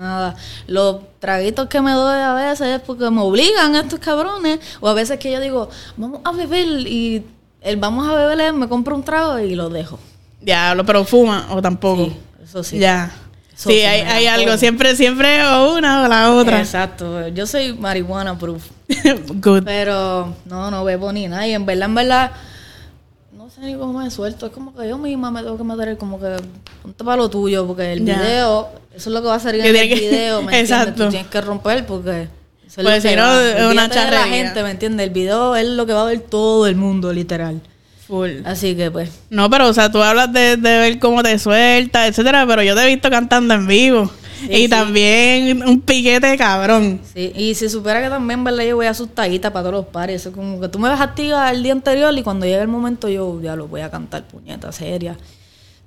Nada. 0.01 0.35
Los 0.67 0.97
traguitos 1.21 1.69
que 1.69 1.81
me 1.81 1.93
doy 1.93 2.19
a 2.21 2.35
veces 2.35 2.67
es 2.67 2.81
porque 2.81 3.09
me 3.09 3.21
obligan 3.21 3.77
estos 3.77 4.01
cabrones. 4.01 4.59
O 4.81 4.89
a 4.89 4.95
veces 4.95 5.21
que 5.21 5.31
yo 5.31 5.39
digo, 5.41 5.71
vamos 5.97 6.23
a 6.25 6.33
beber 6.33 6.67
y 6.89 7.25
el 7.61 7.77
vamos 7.77 8.09
a 8.09 8.15
beber 8.17 8.53
me 8.53 8.69
compro 8.69 8.97
un 8.97 9.05
trago 9.05 9.39
y 9.39 9.55
lo 9.55 9.69
dejo. 9.71 10.01
Diablo, 10.41 10.85
pero 10.85 11.05
fuma 11.05 11.47
o 11.51 11.63
tampoco. 11.63 12.07
Sí, 12.07 12.17
eso 12.43 12.65
sí. 12.65 12.79
Ya. 12.81 13.13
Sí, 13.71 13.81
hay, 13.81 14.27
algo, 14.27 14.57
siempre, 14.59 14.97
siempre 14.97 15.45
o 15.47 15.77
una 15.77 16.05
o 16.05 16.09
la 16.09 16.33
otra. 16.33 16.59
Exacto. 16.61 17.29
Yo 17.29 17.47
soy 17.47 17.73
marihuana 17.75 18.39
proof. 18.39 18.65
Good. 19.35 19.65
Pero 19.65 20.35
no, 20.47 20.71
no 20.71 20.85
bebo 20.85 21.13
ni 21.13 21.29
nada. 21.29 21.47
Y 21.47 21.53
en 21.53 21.65
verdad, 21.65 21.89
en 21.89 21.95
verdad, 21.95 22.31
no 23.37 23.49
sé 23.51 23.61
ni 23.61 23.75
cómo 23.75 24.01
me 24.01 24.11
suelto. 24.11 24.47
Es 24.47 24.53
como 24.53 24.75
que 24.75 24.89
yo 24.89 24.99
misma 24.99 25.31
me 25.31 25.43
tengo 25.43 25.57
que 25.57 25.65
meter 25.65 25.97
como 25.99 26.19
que 26.19 26.37
ponte 26.83 27.05
para 27.05 27.17
lo 27.17 27.31
tuyo. 27.31 27.67
Porque 27.67 27.93
el 27.93 28.01
video, 28.01 28.69
eso 28.95 29.11
es 29.11 29.15
lo 29.15 29.23
que 29.23 29.29
va 29.29 29.37
a 29.37 29.41
salir 29.41 29.65
en 29.65 29.77
el 29.77 29.89
que- 29.89 29.95
video. 29.95 30.43
¿me? 30.43 30.59
Exacto. 30.61 31.05
Tú 31.05 31.11
tienes 31.11 31.29
que 31.29 31.41
romper 31.41 31.87
porque... 31.87 32.29
eso 32.67 32.81
es 32.81 32.85
Pues 32.87 33.03
si 33.03 33.15
no, 33.15 33.23
va. 33.23 33.49
es 33.49 33.65
una 33.67 33.89
de 33.89 34.11
la 34.11 34.25
gente, 34.25 34.63
¿me 34.63 34.71
entiendes? 34.73 35.07
El 35.07 35.13
video 35.13 35.55
es 35.57 35.67
lo 35.69 35.87
que 35.87 35.93
va 35.93 36.03
a 36.03 36.07
ver 36.07 36.21
todo 36.21 36.67
el 36.67 36.77
mundo, 36.77 37.13
literal. 37.13 37.61
Full. 38.13 38.45
Así 38.45 38.77
que 38.77 38.91
pues. 38.91 39.09
No, 39.31 39.49
pero 39.49 39.69
o 39.69 39.73
sea, 39.73 39.91
tú 39.91 40.03
hablas 40.03 40.31
de, 40.35 40.59
de 40.59 40.79
ver 40.79 40.99
cómo 40.99 41.23
te 41.23 41.39
sueltas, 41.39 42.11
etcétera, 42.11 42.47
pero 42.47 42.63
yo 42.63 42.75
te 42.75 42.83
he 42.83 42.87
visto 42.87 43.09
cantando 43.09 43.55
en 43.55 43.67
vivo. 43.67 44.11
Sí, 44.39 44.49
y 44.51 44.57
sí. 44.65 44.69
también 44.69 45.63
un 45.67 45.81
piquete 45.81 46.37
cabrón. 46.37 47.01
Sí, 47.15 47.33
y 47.35 47.55
si 47.55 47.71
supiera 47.71 48.03
que 48.03 48.11
también, 48.11 48.45
¿verdad? 48.45 48.65
Yo 48.65 48.77
voy 48.77 48.85
asustadita 48.85 49.51
para 49.51 49.63
todos 49.63 49.77
los 49.77 49.87
pares. 49.87 50.21
Eso 50.21 50.29
es 50.29 50.35
como 50.35 50.61
que 50.61 50.69
tú 50.69 50.79
me 50.79 50.91
ves 50.91 51.01
activa 51.01 51.51
el 51.51 51.63
día 51.63 51.73
anterior 51.73 52.13
y 52.15 52.23
cuando 52.23 52.45
llegue 52.45 52.61
el 52.61 52.69
momento 52.69 53.09
yo 53.09 53.41
ya 53.41 53.57
lo 53.57 53.67
voy 53.67 53.81
a 53.81 53.91
cantar 53.91 54.25
puñeta 54.25 54.71
seria. 54.73 55.17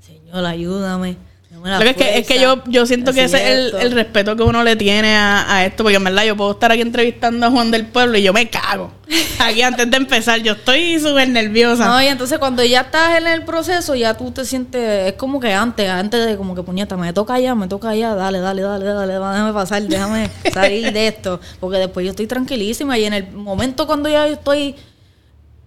Señor, 0.01 0.47
ayúdame. 0.47 1.17
Es 1.63 1.95
que, 1.95 2.17
es 2.19 2.27
que 2.27 2.39
yo, 2.39 2.63
yo 2.65 2.85
siento 2.85 3.13
que 3.13 3.23
ese 3.23 3.37
es 3.37 3.73
el, 3.73 3.81
el 3.81 3.91
respeto 3.91 4.35
que 4.35 4.43
uno 4.43 4.63
le 4.63 4.75
tiene 4.75 5.15
a, 5.15 5.55
a 5.55 5.65
esto, 5.65 5.83
porque 5.83 5.97
en 5.97 6.03
verdad 6.03 6.25
yo 6.25 6.35
puedo 6.35 6.51
estar 6.51 6.71
aquí 6.71 6.81
entrevistando 6.81 7.45
a 7.45 7.51
Juan 7.51 7.71
del 7.71 7.85
Pueblo 7.87 8.17
y 8.17 8.23
yo 8.23 8.33
me 8.33 8.49
cago. 8.49 8.91
Aquí 9.39 9.61
antes 9.61 9.89
de 9.89 9.97
empezar, 9.97 10.39
yo 10.41 10.53
estoy 10.53 10.99
súper 10.99 11.29
nerviosa. 11.29 11.85
No, 11.85 12.01
y 12.01 12.07
entonces 12.07 12.39
cuando 12.39 12.63
ya 12.63 12.81
estás 12.81 13.17
en 13.17 13.27
el 13.27 13.43
proceso, 13.43 13.95
ya 13.95 14.15
tú 14.15 14.31
te 14.31 14.45
sientes, 14.45 15.07
es 15.07 15.13
como 15.13 15.39
que 15.39 15.53
antes, 15.53 15.89
antes 15.89 16.25
de 16.25 16.37
como 16.37 16.55
que 16.55 16.63
puñeta, 16.63 16.97
me 16.97 17.13
toca 17.13 17.39
ya, 17.39 17.55
me 17.55 17.67
toca 17.67 17.95
ya, 17.95 18.15
dale, 18.15 18.39
dale, 18.39 18.61
dale, 18.61 18.85
dale, 18.85 19.13
déjame 19.13 19.53
pasar, 19.53 19.83
déjame 19.83 20.29
salir 20.53 20.91
de 20.91 21.07
esto, 21.07 21.39
porque 21.59 21.77
después 21.77 22.05
yo 22.05 22.11
estoy 22.11 22.27
tranquilísima 22.27 22.97
y 22.97 23.05
en 23.05 23.13
el 23.13 23.31
momento 23.31 23.87
cuando 23.87 24.09
ya 24.09 24.27
yo 24.27 24.33
estoy 24.33 24.75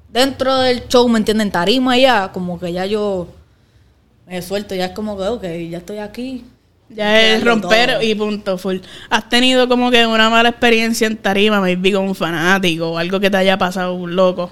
dentro 0.08 0.56
del 0.58 0.86
show, 0.88 1.08
¿me 1.08 1.18
entienden? 1.18 1.50
Tarima 1.50 1.96
ya, 1.96 2.30
como 2.32 2.58
que 2.58 2.72
ya 2.72 2.86
yo 2.86 3.28
me 4.28 4.42
suelto, 4.42 4.74
ya 4.74 4.86
es 4.86 4.92
como 4.92 5.16
que, 5.16 5.24
ok, 5.24 5.42
ya 5.70 5.78
estoy 5.78 5.98
aquí. 5.98 6.44
Ya 6.90 7.20
es 7.20 7.44
romper 7.44 7.94
todo. 7.94 8.02
y 8.02 8.14
punto 8.14 8.56
full. 8.56 8.78
¿Has 9.10 9.28
tenido 9.28 9.68
como 9.68 9.90
que 9.90 10.06
una 10.06 10.30
mala 10.30 10.48
experiencia 10.50 11.06
en 11.06 11.16
tarima, 11.18 11.60
maybe 11.60 11.92
con 11.92 12.04
un 12.08 12.14
fanático 12.14 12.92
o 12.92 12.98
algo 12.98 13.20
que 13.20 13.30
te 13.30 13.36
haya 13.36 13.58
pasado 13.58 13.94
un 13.94 14.16
loco? 14.16 14.50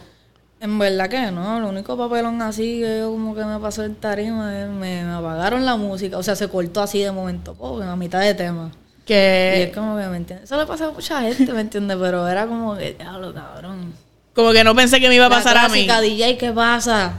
En 0.61 0.79
verdad 0.79 1.09
que 1.09 1.31
no, 1.31 1.61
lo 1.61 1.69
único 1.69 1.97
papelón 1.97 2.41
así 2.43 2.81
que 2.81 2.99
yo 3.01 3.11
como 3.11 3.35
que 3.35 3.45
me 3.45 3.59
pasó 3.59 3.85
en 3.85 3.95
tarima 3.95 4.59
es 4.59 4.69
me, 4.69 5.05
me 5.05 5.13
apagaron 5.13 5.65
la 5.67 5.77
música, 5.77 6.17
o 6.19 6.23
sea, 6.23 6.35
se 6.35 6.49
cortó 6.49 6.81
así 6.83 7.01
de 7.01 7.13
momento, 7.13 7.55
po, 7.55 7.81
a 7.83 7.97
mitad 7.97 8.21
de 8.21 8.35
tema. 8.35 8.71
Y 9.07 9.07
Que 9.07 9.63
es 9.65 9.75
como 9.75 9.97
que, 9.97 10.07
¿me 10.09 10.17
entiendes? 10.17 10.45
Eso 10.51 10.57
le 10.59 10.67
pasa 10.67 10.87
a 10.87 10.91
mucha 10.91 11.21
gente, 11.23 11.53
¿me 11.53 11.61
entiendes? 11.61 11.97
Pero 12.01 12.27
era 12.27 12.47
como 12.47 12.77
que, 12.77 12.95
diablo, 12.95 13.33
cabrón. 13.35 13.93
como 14.35 14.53
que 14.53 14.65
no 14.65 14.75
pensé 14.75 15.01
que 15.01 15.09
me 15.09 15.15
iba 15.15 15.27
a 15.27 15.29
La 15.29 15.37
pasar 15.37 15.57
a 15.59 15.69
mí. 15.69 15.87
DJ, 15.87 16.37
¿qué 16.39 16.53
pasa? 16.53 17.15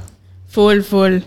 Full, 0.49 0.81
full. 0.81 1.19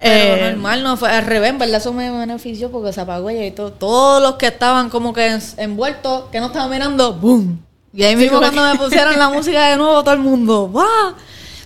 Pero 0.00 0.34
Eh, 0.46 0.50
normal, 0.52 0.82
no 0.82 0.96
fue 0.96 1.10
al 1.10 1.26
revés, 1.26 1.50
en 1.50 1.58
verdad 1.58 1.76
eso 1.76 1.92
me 1.92 2.10
benefició 2.10 2.70
porque 2.70 2.92
se 2.92 3.00
apagó 3.02 3.28
ella 3.30 3.44
y 3.46 3.50
todo. 3.50 3.72
Todos 3.72 4.22
los 4.22 4.34
que 4.36 4.46
estaban 4.46 4.88
como 4.88 5.12
que 5.12 5.26
en- 5.26 5.40
envueltos, 5.58 6.24
que 6.32 6.40
no 6.40 6.46
estaban 6.46 6.70
mirando, 6.70 7.12
¡boom! 7.14 7.60
Y 7.92 8.02
ahí 8.04 8.16
mismo 8.16 8.38
cuando 8.38 8.62
me 8.62 8.74
pusieron 8.78 9.18
la 9.18 9.28
música 9.28 9.68
de 9.68 9.76
nuevo, 9.76 10.02
todo 10.02 10.14
el 10.14 10.20
mundo, 10.20 10.72
¡va! 10.72 11.14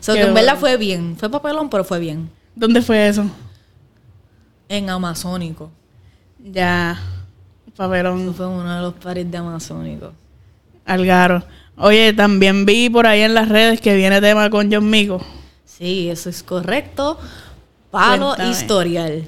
So 0.01 0.13
Qué 0.15 0.21
que 0.21 0.27
en 0.27 0.35
verdad 0.35 0.53
bueno. 0.55 0.61
fue 0.61 0.77
bien. 0.77 1.17
Fue 1.19 1.31
papelón, 1.31 1.71
pero 1.71 1.85
fue 1.85 1.99
bien. 2.01 2.29
¿Dónde 2.57 2.83
fue 2.83 3.07
eso? 3.09 3.25
En 4.69 4.91
Amazónico. 4.91 5.71
Ya. 6.43 6.99
Eso 7.67 7.77
Papelón. 7.77 8.35
fue 8.35 8.47
uno 8.47 8.75
de 8.75 8.83
los 8.83 8.95
paris 8.95 9.31
de 9.31 9.39
Amazónico. 9.39 10.13
Algaro. 10.85 11.43
Oye, 11.77 12.13
también 12.13 12.67
vi 12.67 12.89
por 12.91 13.07
ahí 13.07 13.23
en 13.23 13.35
las 13.35 13.49
redes 13.49 13.81
que 13.81 13.95
viene 13.95 14.21
tema 14.21 14.51
con 14.51 14.73
John 14.73 14.89
Mico. 14.91 15.21
Sí, 15.65 16.09
eso 16.11 16.29
es 16.31 16.43
correcto. 16.43 17.19
Palo 17.95 18.27
Cuéntame. 18.31 18.51
historial. 18.51 19.25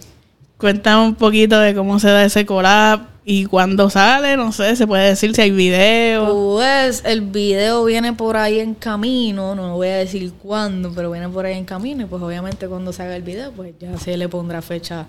Cuéntame 0.58 1.06
un 1.06 1.14
poquito 1.14 1.60
de 1.60 1.72
cómo 1.72 2.00
se 2.00 2.08
da 2.08 2.24
ese 2.24 2.44
collab 2.44 3.06
y 3.24 3.44
cuándo 3.46 3.90
sale, 3.90 4.36
no 4.36 4.50
sé, 4.50 4.74
se 4.74 4.88
puede 4.88 5.08
decir 5.08 5.34
si 5.36 5.42
hay 5.42 5.50
video. 5.52 6.54
Pues 6.54 7.02
el 7.04 7.20
video 7.20 7.84
viene 7.84 8.12
por 8.12 8.36
ahí 8.36 8.58
en 8.58 8.74
camino, 8.74 9.54
no 9.54 9.74
voy 9.74 9.88
a 9.88 9.96
decir 9.96 10.32
cuándo, 10.32 10.92
pero 10.94 11.12
viene 11.12 11.28
por 11.28 11.46
ahí 11.46 11.56
en 11.56 11.64
camino 11.64 12.02
y 12.02 12.06
pues 12.06 12.20
obviamente 12.20 12.66
cuando 12.66 12.92
se 12.92 13.04
haga 13.04 13.14
el 13.14 13.22
video 13.22 13.52
pues 13.52 13.72
ya 13.78 13.96
se 13.98 14.16
le 14.16 14.28
pondrá 14.28 14.60
fecha 14.62 15.06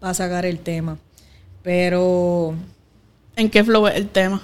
para 0.00 0.12
sacar 0.12 0.44
el 0.44 0.58
tema. 0.58 0.98
Pero 1.62 2.54
¿En 3.36 3.50
qué 3.50 3.62
flow 3.62 3.86
es 3.86 3.94
el 3.94 4.08
tema? 4.08 4.42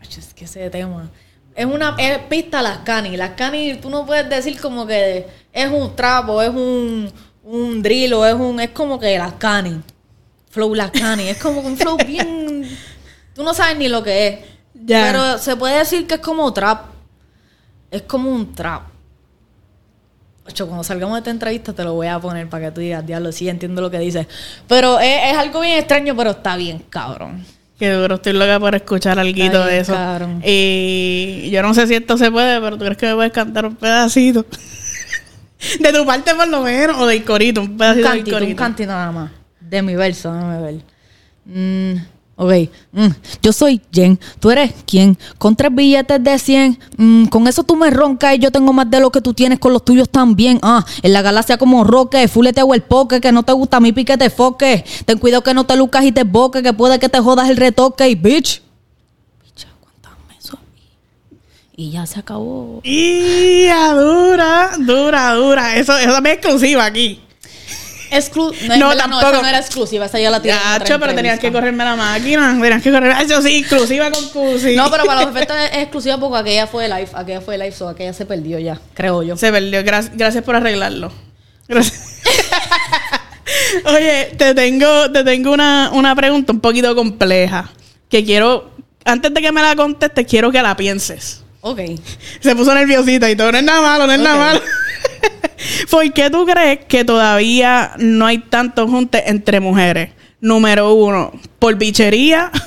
Es 0.00 0.32
que 0.34 0.44
ese 0.44 0.70
tema 0.70 1.10
es 1.54 1.66
una 1.66 1.96
es 1.98 2.18
pista 2.18 2.62
las 2.62 2.78
canis, 2.78 3.16
las 3.18 3.30
canis 3.30 3.80
tú 3.80 3.90
no 3.90 4.06
puedes 4.06 4.28
decir 4.28 4.60
como 4.60 4.86
que 4.86 5.26
es 5.52 5.70
un 5.70 5.94
trapo, 5.94 6.40
es 6.42 6.50
un 6.50 7.12
un 7.44 7.82
drill 7.82 8.14
o 8.14 8.26
es 8.26 8.34
un 8.34 8.60
es 8.60 8.70
como 8.70 8.98
que 8.98 9.18
las 9.18 9.34
canis. 9.34 9.78
Flow 10.50 10.74
las 10.74 10.90
canis, 10.90 11.28
es 11.30 11.38
como 11.38 11.60
un 11.60 11.76
flow 11.76 11.96
bien 12.06 12.68
tú 13.34 13.42
no 13.42 13.54
sabes 13.54 13.76
ni 13.76 13.88
lo 13.88 14.02
que 14.02 14.26
es. 14.26 14.38
Pero 14.86 15.38
se 15.38 15.56
puede 15.56 15.78
decir 15.78 16.06
que 16.06 16.14
es 16.14 16.20
como 16.20 16.52
trap. 16.52 16.86
Es 17.90 18.02
como 18.02 18.30
un 18.30 18.54
trap. 18.54 18.82
Ocho, 20.46 20.66
cuando 20.66 20.82
salgamos 20.82 21.14
de 21.14 21.18
esta 21.20 21.30
entrevista 21.30 21.72
te 21.72 21.84
lo 21.84 21.94
voy 21.94 22.08
a 22.08 22.18
poner 22.18 22.48
para 22.48 22.66
que 22.66 22.72
tú 22.72 22.80
digas, 22.80 23.06
diablo, 23.06 23.30
sí, 23.30 23.48
entiendo 23.48 23.80
lo 23.80 23.90
que 23.90 23.98
dices. 23.98 24.26
Pero 24.66 24.98
es, 24.98 25.30
es 25.30 25.36
algo 25.36 25.60
bien 25.60 25.78
extraño, 25.78 26.16
pero 26.16 26.30
está 26.30 26.56
bien, 26.56 26.80
cabrón. 26.90 27.44
Que 27.82 27.90
duro, 27.90 28.14
estoy 28.14 28.32
loca 28.34 28.60
por 28.60 28.76
escuchar 28.76 29.18
algo 29.18 29.64
de 29.64 29.78
eso. 29.80 29.92
cabrón. 29.92 30.40
Y 30.46 31.50
yo 31.50 31.62
no 31.62 31.74
sé 31.74 31.88
si 31.88 31.96
esto 31.96 32.16
se 32.16 32.30
puede, 32.30 32.60
pero 32.60 32.78
tú 32.78 32.84
crees 32.84 32.96
que 32.96 33.06
me 33.06 33.14
puedes 33.16 33.32
cantar 33.32 33.66
un 33.66 33.74
pedacito. 33.74 34.46
de 35.80 35.92
tu 35.92 36.06
parte 36.06 36.32
por 36.32 36.46
lo 36.46 36.62
menos, 36.62 36.96
o 36.98 37.08
del 37.08 37.24
corito, 37.24 37.60
un 37.60 37.70
Un 37.70 37.76
pedacito 37.76 38.08
del 38.08 38.18
cantito, 38.18 38.36
un 38.36 38.40
corito. 38.42 38.56
cantito 38.56 38.88
nada 38.92 39.10
más. 39.10 39.30
De 39.58 39.82
mi 39.82 39.96
verso, 39.96 40.32
déjame 40.32 40.62
ver. 40.62 40.74
Mm, 41.44 41.96
ok. 42.42 42.70
mm, 42.92 43.06
Yo 43.42 43.52
soy 43.52 43.80
Jen. 43.92 44.18
¿Tú 44.40 44.50
eres 44.50 44.72
quién? 44.86 45.16
Con 45.38 45.56
tres 45.56 45.74
billetes 45.74 46.22
de 46.22 46.38
100. 46.38 46.78
mm, 46.96 47.24
con 47.26 47.46
eso 47.48 47.62
tú 47.62 47.76
me 47.76 47.90
roncas 47.90 48.34
y 48.34 48.38
yo 48.38 48.50
tengo 48.50 48.72
más 48.72 48.90
de 48.90 49.00
lo 49.00 49.10
que 49.10 49.20
tú 49.20 49.32
tienes 49.34 49.58
con 49.58 49.72
los 49.72 49.84
tuyos 49.84 50.08
también. 50.08 50.58
Ah, 50.62 50.84
en 51.02 51.12
la 51.12 51.22
galaxia 51.22 51.56
como 51.58 51.84
roque. 51.84 52.28
Fulete 52.28 52.62
o 52.62 52.74
el 52.74 52.82
poke. 52.82 53.20
Que 53.20 53.32
no 53.32 53.42
te 53.42 53.52
gusta 53.52 53.80
mi 53.80 53.92
pique 53.92 54.16
te 54.18 54.30
foque. 54.30 54.84
Ten 55.04 55.18
cuidado 55.18 55.42
que 55.42 55.54
no 55.54 55.64
te 55.64 55.76
lucas 55.76 56.04
y 56.04 56.12
te 56.12 56.24
boque. 56.24 56.62
Que 56.62 56.72
puede 56.72 56.98
que 56.98 57.08
te 57.08 57.20
jodas 57.20 57.48
el 57.48 57.56
retoque. 57.56 58.08
Y 58.08 58.14
bitch. 58.14 58.62
Y 61.74 61.90
ya 61.90 62.04
se 62.04 62.20
acabó. 62.20 62.80
Y 62.84 63.66
dura, 63.66 64.72
dura, 64.78 65.32
dura. 65.34 65.76
Eso, 65.76 65.96
eso 65.96 66.18
es 66.18 66.24
exclusiva 66.26 66.84
aquí. 66.84 67.21
Exclu 68.12 68.52
No, 68.68 68.76
no, 68.76 68.96
tampoco. 68.96 69.28
esa 69.30 69.42
no 69.42 69.48
era 69.48 69.58
exclusiva. 69.58 70.06
Esa 70.06 70.20
ya 70.20 70.30
la 70.30 70.40
tiene. 70.42 70.56
en 70.58 70.62
Ya, 70.64 70.74
otra 70.76 70.86
cho, 70.86 71.00
pero 71.00 71.14
tenías 71.14 71.38
que 71.38 71.50
correrme 71.52 71.84
la 71.84 71.96
máquina. 71.96 72.56
Tenías 72.60 72.82
que 72.82 72.90
correr. 72.92 73.16
Eso 73.22 73.42
sí, 73.42 73.58
exclusiva 73.58 74.10
con 74.10 74.28
Cusi. 74.30 74.76
No, 74.76 74.90
pero 74.90 75.04
para 75.04 75.22
los 75.22 75.30
efectos 75.34 75.56
es 75.72 75.78
exclusiva 75.78 76.18
porque 76.18 76.38
aquella 76.38 76.66
fue 76.66 76.88
live, 76.88 77.08
aquella 77.14 77.40
fue 77.40 77.58
live, 77.58 77.72
so 77.72 77.88
aquella 77.88 78.12
se 78.12 78.26
perdió 78.26 78.58
ya, 78.58 78.78
creo 78.94 79.22
yo. 79.22 79.36
Se 79.36 79.50
perdió. 79.50 79.82
Gracias, 79.84 80.16
gracias 80.16 80.44
por 80.44 80.56
arreglarlo. 80.56 81.12
Gracias. 81.68 82.20
Oye, 83.84 84.34
te 84.36 84.54
tengo, 84.54 85.10
te 85.10 85.24
tengo 85.24 85.52
una, 85.52 85.90
una 85.92 86.14
pregunta 86.14 86.52
un 86.52 86.60
poquito 86.60 86.94
compleja. 86.94 87.70
Que 88.08 88.24
quiero, 88.24 88.70
antes 89.04 89.32
de 89.32 89.40
que 89.40 89.52
me 89.52 89.62
la 89.62 89.74
contestes, 89.74 90.26
quiero 90.26 90.52
que 90.52 90.62
la 90.62 90.76
pienses. 90.76 91.42
Ok. 91.62 91.80
Se 92.40 92.54
puso 92.56 92.74
nerviosita 92.74 93.30
y 93.30 93.36
todo. 93.36 93.52
No 93.52 93.58
es 93.58 93.64
nada 93.64 93.80
malo, 93.80 94.06
no 94.06 94.12
es 94.12 94.18
nada 94.20 94.36
malo. 94.36 94.60
¿Por 95.90 96.12
qué 96.12 96.30
tú 96.30 96.44
crees 96.44 96.84
que 96.86 97.04
todavía 97.04 97.92
no 97.98 98.26
hay 98.26 98.38
tanto 98.38 98.88
junte 98.88 99.28
entre 99.30 99.60
mujeres? 99.60 100.10
Número 100.40 100.92
uno, 100.94 101.32
por 101.58 101.76
bichería. 101.76 102.50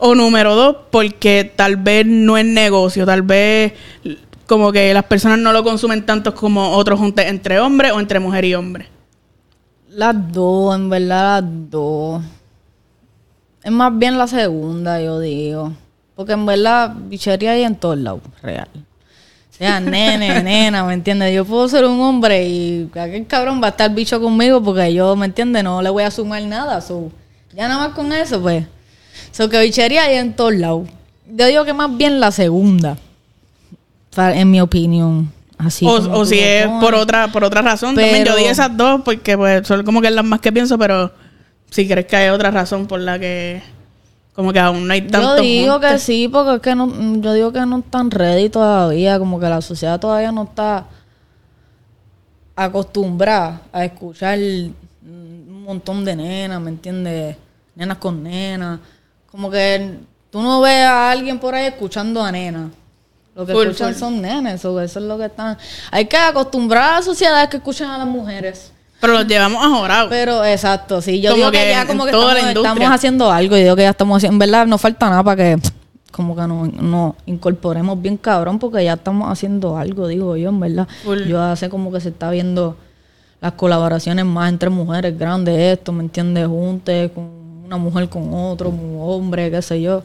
O 0.00 0.14
número 0.14 0.54
dos, 0.54 0.76
porque 0.92 1.52
tal 1.56 1.74
vez 1.74 2.06
no 2.06 2.38
es 2.38 2.44
negocio. 2.44 3.04
Tal 3.04 3.22
vez 3.22 3.72
como 4.46 4.70
que 4.70 4.94
las 4.94 5.04
personas 5.04 5.40
no 5.40 5.52
lo 5.52 5.64
consumen 5.64 6.06
tanto 6.06 6.34
como 6.34 6.70
otros 6.70 7.00
juntes 7.00 7.26
entre 7.26 7.58
hombres 7.58 7.90
o 7.92 7.98
entre 7.98 8.20
mujer 8.20 8.44
y 8.44 8.54
hombre. 8.54 8.88
Las 9.90 10.32
dos, 10.32 10.76
en 10.76 10.88
verdad 10.88 11.42
las 11.42 11.70
dos. 11.70 12.22
Es 13.64 13.72
más 13.72 13.98
bien 13.98 14.16
la 14.16 14.28
segunda, 14.28 15.02
yo 15.02 15.18
digo. 15.18 15.72
Porque 16.14 16.32
en 16.32 16.46
verdad, 16.46 16.94
bichería 16.96 17.52
hay 17.52 17.64
en 17.64 17.74
todos 17.74 17.98
lados, 17.98 18.22
real. 18.40 18.68
O 19.58 19.60
sea, 19.60 19.80
nene, 19.80 20.40
nena, 20.44 20.84
¿me 20.84 20.94
entiendes? 20.94 21.34
Yo 21.34 21.44
puedo 21.44 21.68
ser 21.68 21.84
un 21.84 22.00
hombre 22.00 22.46
y 22.46 22.88
aquel 22.94 23.26
cabrón 23.26 23.60
va 23.60 23.66
a 23.66 23.70
estar 23.70 23.92
bicho 23.92 24.20
conmigo 24.20 24.62
porque 24.62 24.94
yo, 24.94 25.16
¿me 25.16 25.26
entiendes? 25.26 25.64
No 25.64 25.82
le 25.82 25.90
voy 25.90 26.04
a 26.04 26.10
sumar 26.10 26.42
nada. 26.44 26.80
So, 26.80 27.10
ya 27.54 27.66
nada 27.66 27.88
más 27.88 27.94
con 27.96 28.12
eso, 28.12 28.40
pues. 28.40 28.64
So 29.32 29.48
que 29.48 29.60
bichería 29.60 30.04
hay 30.04 30.16
en 30.18 30.34
todos 30.34 30.54
lados. 30.54 30.88
Yo 31.30 31.46
digo 31.46 31.64
que 31.64 31.72
más 31.74 31.94
bien 31.96 32.20
la 32.20 32.30
segunda. 32.30 32.96
En 34.16 34.50
mi 34.50 34.60
opinión. 34.60 35.30
Así 35.58 35.84
o 35.86 35.90
o 35.90 36.24
si 36.24 36.38
es 36.38 36.66
por 36.80 36.94
otra, 36.94 37.28
por 37.28 37.42
otra 37.44 37.62
razón. 37.62 37.94
También 37.96 38.18
yo 38.24 38.32
Pero- 38.32 38.36
di 38.36 38.44
esas 38.44 38.76
dos 38.76 39.00
porque 39.04 39.36
pues 39.36 39.66
son 39.66 39.84
como 39.84 40.00
que 40.00 40.10
las 40.10 40.24
más 40.24 40.40
que 40.40 40.52
pienso, 40.52 40.78
pero 40.78 41.12
si 41.70 41.86
crees 41.88 42.06
que 42.06 42.14
hay 42.16 42.28
otra 42.28 42.50
razón 42.52 42.86
por 42.86 43.00
la 43.00 43.18
que 43.18 43.60
como 44.38 44.52
que 44.52 44.60
aún 44.60 44.86
no 44.86 44.92
hay 44.92 45.02
tanto 45.02 45.38
Yo 45.38 45.42
digo 45.42 45.80
que 45.80 45.98
sí, 45.98 46.28
porque 46.28 46.54
es 46.54 46.60
que 46.62 46.72
no, 46.76 46.86
yo 47.20 47.32
digo 47.32 47.52
que 47.52 47.66
no 47.66 47.78
están 47.78 48.08
ready 48.08 48.48
todavía, 48.48 49.18
como 49.18 49.40
que 49.40 49.48
la 49.48 49.60
sociedad 49.60 49.98
todavía 49.98 50.30
no 50.30 50.44
está 50.44 50.86
acostumbrada 52.54 53.62
a 53.72 53.84
escuchar 53.84 54.38
mm, 54.38 55.08
un 55.08 55.62
montón 55.64 56.04
de 56.04 56.14
nenas, 56.14 56.60
¿me 56.60 56.70
entiendes? 56.70 57.36
Nenas 57.74 57.98
con 57.98 58.22
nenas. 58.22 58.78
Como 59.28 59.50
que 59.50 59.98
tú 60.30 60.40
no 60.40 60.60
ves 60.60 60.84
a 60.84 61.10
alguien 61.10 61.40
por 61.40 61.56
ahí 61.56 61.66
escuchando 61.66 62.22
a 62.22 62.30
nenas. 62.30 62.70
Lo 63.34 63.44
que 63.44 63.52
Full, 63.52 63.62
escuchan 63.66 63.92
full. 63.92 63.98
son 63.98 64.22
nenes, 64.22 64.64
o 64.64 64.80
eso 64.80 65.00
es 65.00 65.04
lo 65.04 65.18
que 65.18 65.24
están. 65.24 65.58
Hay 65.90 66.04
que 66.04 66.16
acostumbrar 66.16 66.92
a 66.92 66.96
la 66.98 67.02
sociedad 67.02 67.48
que 67.48 67.56
escuchen 67.56 67.88
a 67.88 67.98
las 67.98 68.06
mujeres. 68.06 68.70
Pero 69.00 69.12
los 69.12 69.26
llevamos 69.26 69.64
a 69.64 69.68
jorado. 69.68 70.08
Pero 70.08 70.44
exacto, 70.44 71.00
sí. 71.00 71.20
Yo 71.20 71.30
Como 71.30 71.36
digo 71.36 71.50
que, 71.52 71.58
que 71.58 71.70
ya 71.70 71.86
como 71.86 72.04
que 72.04 72.10
estamos, 72.10 72.90
haciendo 72.90 73.30
algo. 73.30 73.56
Yo 73.56 73.62
digo 73.62 73.76
que 73.76 73.82
ya 73.82 73.90
estamos 73.90 74.16
haciendo. 74.16 74.34
En 74.34 74.38
verdad, 74.38 74.66
no 74.66 74.78
falta 74.78 75.08
nada 75.08 75.22
para 75.22 75.36
que 75.36 75.58
como 76.10 76.34
que 76.34 76.42
nos, 76.42 76.72
nos 76.72 77.14
incorporemos 77.26 78.00
bien 78.00 78.16
cabrón, 78.16 78.58
porque 78.58 78.82
ya 78.82 78.94
estamos 78.94 79.30
haciendo 79.30 79.76
algo, 79.76 80.08
digo 80.08 80.36
yo, 80.36 80.48
en 80.48 80.58
verdad. 80.58 80.88
Full. 81.04 81.24
Yo 81.28 81.40
hace 81.40 81.68
como 81.68 81.92
que 81.92 82.00
se 82.00 82.08
está 82.08 82.30
viendo 82.30 82.76
las 83.40 83.52
colaboraciones 83.52 84.24
más 84.24 84.50
entre 84.50 84.68
mujeres 84.70 85.16
grandes, 85.16 85.78
esto, 85.78 85.92
¿me 85.92 86.02
entiendes? 86.02 86.46
Juntes 86.46 87.12
con 87.12 87.30
una 87.64 87.76
mujer 87.76 88.08
con 88.08 88.32
otro, 88.32 88.70
un 88.70 88.98
hombre, 89.00 89.50
qué 89.50 89.62
sé 89.62 89.80
yo. 89.80 90.02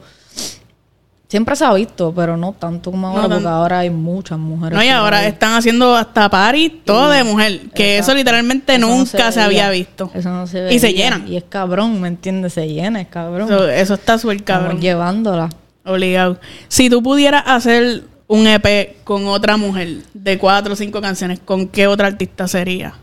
Siempre 1.34 1.56
se 1.56 1.66
ha 1.66 1.74
visto, 1.74 2.14
pero 2.16 2.38
no 2.38 2.54
tanto 2.54 2.92
como 2.92 3.08
ahora, 3.08 3.24
No 3.24 3.30
porque 3.30 3.48
ahora 3.48 3.80
hay 3.80 3.90
muchas 3.90 4.38
mujeres. 4.38 4.78
No, 4.78 4.84
y 4.84 4.90
ahora 4.90 5.26
están 5.26 5.54
haciendo 5.56 5.96
hasta 5.96 6.30
party 6.30 6.70
todo 6.86 7.10
de 7.10 7.24
mujer. 7.24 7.72
Que 7.74 7.98
eso 7.98 8.14
literalmente 8.14 8.76
Eso 8.76 8.88
no 8.88 8.96
nunca 8.98 9.32
se, 9.32 9.40
veía. 9.40 9.66
había 9.66 9.70
visto. 9.72 10.12
Eso 10.14 10.30
no 10.30 10.46
se 10.46 10.72
Y 10.72 10.78
se 10.78 10.90
veía. 10.90 11.06
llenan. 11.06 11.28
Y 11.28 11.36
es 11.38 11.44
cabrón, 11.50 12.00
¿me 12.00 12.08
entiendes? 12.08 12.54
Se 12.54 12.68
llena, 12.68 13.02
es 13.02 13.08
cabrón. 13.08 13.52
Eso, 13.52 13.68
eso 13.68 13.94
está 13.96 14.20
súper 14.20 14.38
Estamos 14.38 14.62
cabrón. 14.66 14.80
llevándola. 14.82 15.50
Obligado. 15.84 16.38
Si 16.68 16.88
tú 16.88 17.02
pudieras 17.02 17.42
hacer 17.48 18.04
un 18.28 18.46
EP 18.46 18.98
con 19.04 19.26
otra 19.26 19.58
mujer 19.58 19.98
de 20.14 20.38
cuatro 20.38 20.74
o 20.74 20.76
cinco 20.76 21.02
canciones, 21.02 21.40
¿con 21.44 21.68
qué 21.68 21.88
otra 21.88 22.06
artista 22.10 22.48
sería? 22.48 22.94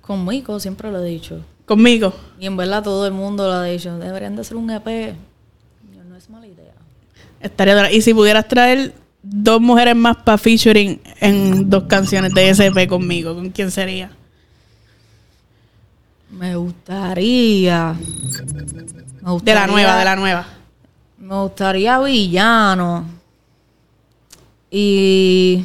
Conmigo 0.00 0.58
siempre 0.58 0.90
lo 0.90 1.04
he 1.04 1.08
dicho. 1.08 1.40
¿Conmigo? 1.66 2.12
Y 2.40 2.46
en 2.46 2.56
verdad 2.56 2.82
todo 2.82 3.06
el 3.06 3.12
mundo 3.12 3.46
lo 3.46 3.52
ha 3.54 3.62
dicho. 3.64 3.96
Deberían 3.96 4.34
de 4.34 4.40
hacer 4.40 4.56
un 4.56 4.70
EP. 4.72 5.14
Yo, 5.94 6.02
No 6.02 6.16
es 6.16 6.28
mala 6.30 6.48
idea. 6.48 6.72
Estaría 7.46 7.74
dura. 7.74 7.92
Y 7.92 8.02
si 8.02 8.12
pudieras 8.12 8.46
traer 8.48 8.92
dos 9.22 9.60
mujeres 9.60 9.96
más 9.96 10.16
para 10.18 10.38
featuring 10.38 11.00
en 11.20 11.68
dos 11.68 11.84
canciones 11.84 12.32
de 12.34 12.50
EP 12.50 12.88
conmigo, 12.88 13.34
¿con 13.34 13.50
quién 13.50 13.70
sería? 13.70 14.10
Me 16.30 16.56
gustaría. 16.56 17.94
Me 17.94 17.98
De 17.98 19.30
gustaría 19.30 19.60
la 19.60 19.66
nueva, 19.66 19.96
de 19.96 20.04
la 20.04 20.16
nueva. 20.16 20.46
Me 21.18 21.34
gustaría 21.34 21.98
Villano. 22.00 23.06
Y. 24.70 25.64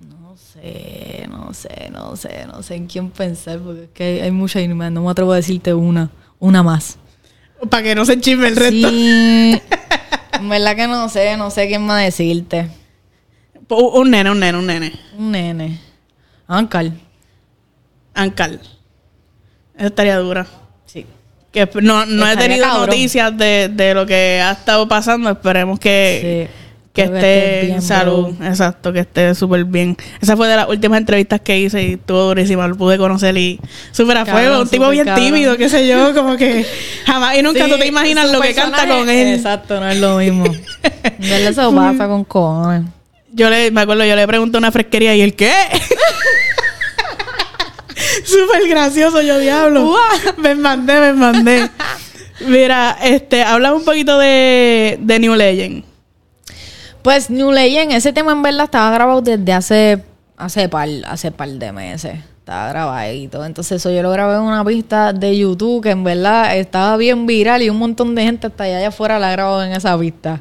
No 0.00 0.36
sé, 0.36 1.26
no 1.30 1.54
sé, 1.54 1.90
no 1.90 2.16
sé, 2.16 2.46
no 2.46 2.62
sé 2.62 2.74
en 2.74 2.86
quién 2.86 3.10
pensar, 3.10 3.60
porque 3.60 3.84
es 3.84 3.90
que 3.90 4.22
hay, 4.22 4.30
muchas 4.32 4.62
y 4.62 4.68
no 4.68 4.74
me 4.74 5.10
atrevo 5.10 5.32
a 5.32 5.36
decirte 5.36 5.72
una, 5.72 6.10
una 6.44 6.62
más. 6.62 6.98
Para 7.70 7.82
que 7.82 7.94
no 7.94 8.04
se 8.04 8.20
chisme 8.20 8.48
el 8.48 8.56
resto. 8.56 8.90
Sí, 8.90 9.60
en 10.34 10.48
verdad 10.48 10.76
que 10.76 10.86
no 10.86 11.08
sé, 11.08 11.36
no 11.38 11.50
sé 11.50 11.66
quién 11.68 11.82
más 11.82 12.02
decirte. 12.04 12.68
Un 13.68 13.90
un 13.94 14.10
nene, 14.10 14.30
un 14.30 14.38
nene, 14.40 14.58
un 14.58 14.66
nene. 14.66 14.92
Un 15.16 15.30
nene. 15.32 15.80
Ancal. 16.46 16.92
Ancal. 18.12 18.60
Esa 19.76 19.86
estaría 19.86 20.18
dura. 20.18 20.46
Sí. 20.84 21.06
Que 21.50 21.68
no, 21.80 22.04
no 22.04 22.28
he 22.30 22.36
tenido 22.36 22.62
cabrón. 22.66 22.86
noticias 22.86 23.36
de, 23.36 23.70
de 23.72 23.94
lo 23.94 24.04
que 24.04 24.40
ha 24.42 24.52
estado 24.52 24.86
pasando. 24.86 25.30
Esperemos 25.30 25.78
que, 25.80 26.48
Sí. 26.50 26.63
Que 26.94 27.02
esté 27.02 27.72
en 27.72 27.82
salud. 27.82 28.32
bro. 28.36 28.46
Exacto, 28.46 28.92
que 28.92 29.00
esté 29.00 29.34
súper 29.34 29.64
bien. 29.64 29.96
Esa 30.20 30.36
fue 30.36 30.46
de 30.46 30.54
las 30.54 30.68
últimas 30.68 31.00
entrevistas 31.00 31.40
que 31.40 31.58
hice 31.58 31.82
y 31.82 31.92
estuvo 31.94 32.22
durísima. 32.22 32.68
Lo 32.68 32.76
pude 32.76 32.96
conocer 32.98 33.36
y 33.36 33.58
súper 33.90 34.18
a 34.18 34.24
fuego. 34.24 34.60
Un 34.60 34.68
tipo 34.68 34.88
bien 34.90 35.04
cabrón. 35.04 35.24
tímido, 35.24 35.56
qué 35.56 35.68
sé 35.68 35.88
yo. 35.88 36.14
Como 36.14 36.36
que 36.36 36.64
jamás 37.04 37.36
y 37.36 37.42
nunca 37.42 37.64
Sí, 37.64 37.70
tú 37.70 37.78
te 37.78 37.88
imaginas 37.88 38.30
lo 38.30 38.40
que 38.40 38.54
canta 38.54 38.86
con 38.86 39.10
él. 39.10 39.34
Exacto, 39.34 39.80
no 39.80 39.88
es 39.88 39.98
lo 39.98 40.18
mismo. 40.18 40.44
Verdad 41.18 41.48
eso 41.48 41.74
pasa 41.74 42.06
con 42.06 42.22
cojones. 42.24 42.82
Yo 43.32 43.50
le, 43.50 43.72
me 43.72 43.80
acuerdo, 43.80 44.04
yo 44.04 44.14
le 44.14 44.24
pregunté 44.28 44.56
a 44.56 44.60
una 44.60 44.70
fresquería 44.70 45.16
y 45.16 45.20
el 45.20 45.34
qué. 45.34 45.52
Súper 48.24 48.68
gracioso, 48.68 49.20
yo 49.20 49.40
diablo. 49.40 49.96
me 50.36 50.54
mandé, 50.54 51.00
me 51.00 51.12
mandé. 51.14 51.68
Mira, 52.46 52.96
este, 53.02 53.42
habla 53.42 53.74
un 53.74 53.84
poquito 53.84 54.16
de, 54.16 54.96
de 55.00 55.18
New 55.18 55.34
Legend. 55.34 55.82
Pues 57.04 57.28
New 57.28 57.52
Legend, 57.52 57.92
ese 57.92 58.14
tema 58.14 58.32
en 58.32 58.40
verdad 58.40 58.64
estaba 58.64 58.90
grabado 58.90 59.20
desde 59.20 59.52
hace 59.52 60.02
hace 60.38 60.70
par, 60.70 60.88
hace 61.06 61.30
par 61.30 61.50
de 61.50 61.70
meses. 61.70 62.18
Estaba 62.38 62.70
grabadito. 62.70 63.44
Entonces 63.44 63.72
eso 63.72 63.90
yo 63.90 64.02
lo 64.02 64.10
grabé 64.10 64.36
en 64.36 64.40
una 64.40 64.64
pista 64.64 65.12
de 65.12 65.36
YouTube 65.36 65.82
que 65.82 65.90
en 65.90 66.02
verdad 66.02 66.56
estaba 66.56 66.96
bien 66.96 67.26
viral 67.26 67.60
y 67.60 67.68
un 67.68 67.76
montón 67.76 68.14
de 68.14 68.22
gente 68.22 68.46
hasta 68.46 68.64
allá 68.64 68.88
afuera 68.88 69.18
la 69.18 69.30
grabado 69.32 69.62
en 69.62 69.72
esa 69.72 69.98
pista. 69.98 70.40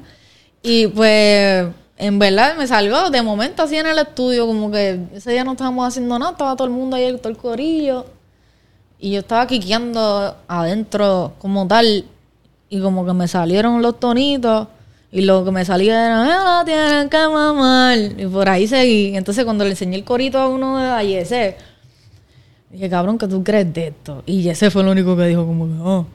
Y 0.62 0.88
pues 0.88 1.68
en 1.98 2.20
verdad 2.20 2.56
me 2.56 2.66
salió 2.66 3.10
de 3.10 3.22
momento 3.22 3.64
así 3.64 3.76
en 3.76 3.88
el 3.88 4.00
estudio, 4.00 4.48
como 4.48 4.72
que 4.72 5.02
ese 5.14 5.32
día 5.34 5.44
no 5.44 5.52
estábamos 5.52 5.86
haciendo 5.86 6.18
nada, 6.18 6.32
estaba 6.32 6.56
todo 6.56 6.70
el 6.70 6.74
mundo 6.74 6.96
ahí, 6.96 7.14
todo 7.18 7.28
el 7.28 7.36
corillo. 7.36 8.06
Y 9.00 9.12
yo 9.12 9.20
estaba 9.20 9.46
quiqueando 9.48 10.38
adentro 10.48 11.34
como 11.40 11.68
tal. 11.68 12.06
Y 12.70 12.80
como 12.80 13.06
que 13.06 13.12
me 13.12 13.28
salieron 13.28 13.82
los 13.82 14.00
tonitos. 14.00 14.70
Y 15.16 15.22
lo 15.22 15.46
que 15.46 15.52
me 15.52 15.64
salía 15.64 16.08
era, 16.08 16.24
me 16.24 16.30
la 16.30 16.64
tienen 16.66 17.08
que 17.08 17.18
mamar. 17.20 18.00
Y 18.18 18.26
por 18.26 18.50
ahí 18.50 18.68
seguí. 18.68 19.16
Entonces 19.16 19.46
cuando 19.46 19.64
le 19.64 19.70
enseñé 19.70 19.96
el 19.96 20.04
corito 20.04 20.40
a 20.40 20.48
uno 20.48 20.80
de 20.80 20.86
a 20.88 21.04
Yese, 21.04 21.56
dije, 22.72 22.90
cabrón, 22.90 23.20
¿qué 23.20 23.28
tú 23.28 23.44
crees 23.44 23.72
de 23.72 23.90
esto? 23.90 24.24
Y 24.26 24.42
Yese 24.42 24.72
fue 24.72 24.82
el 24.82 24.88
único 24.88 25.16
que 25.16 25.28
dijo 25.28 25.46
como 25.46 25.68
que, 25.68 25.74
oh, 25.84 26.08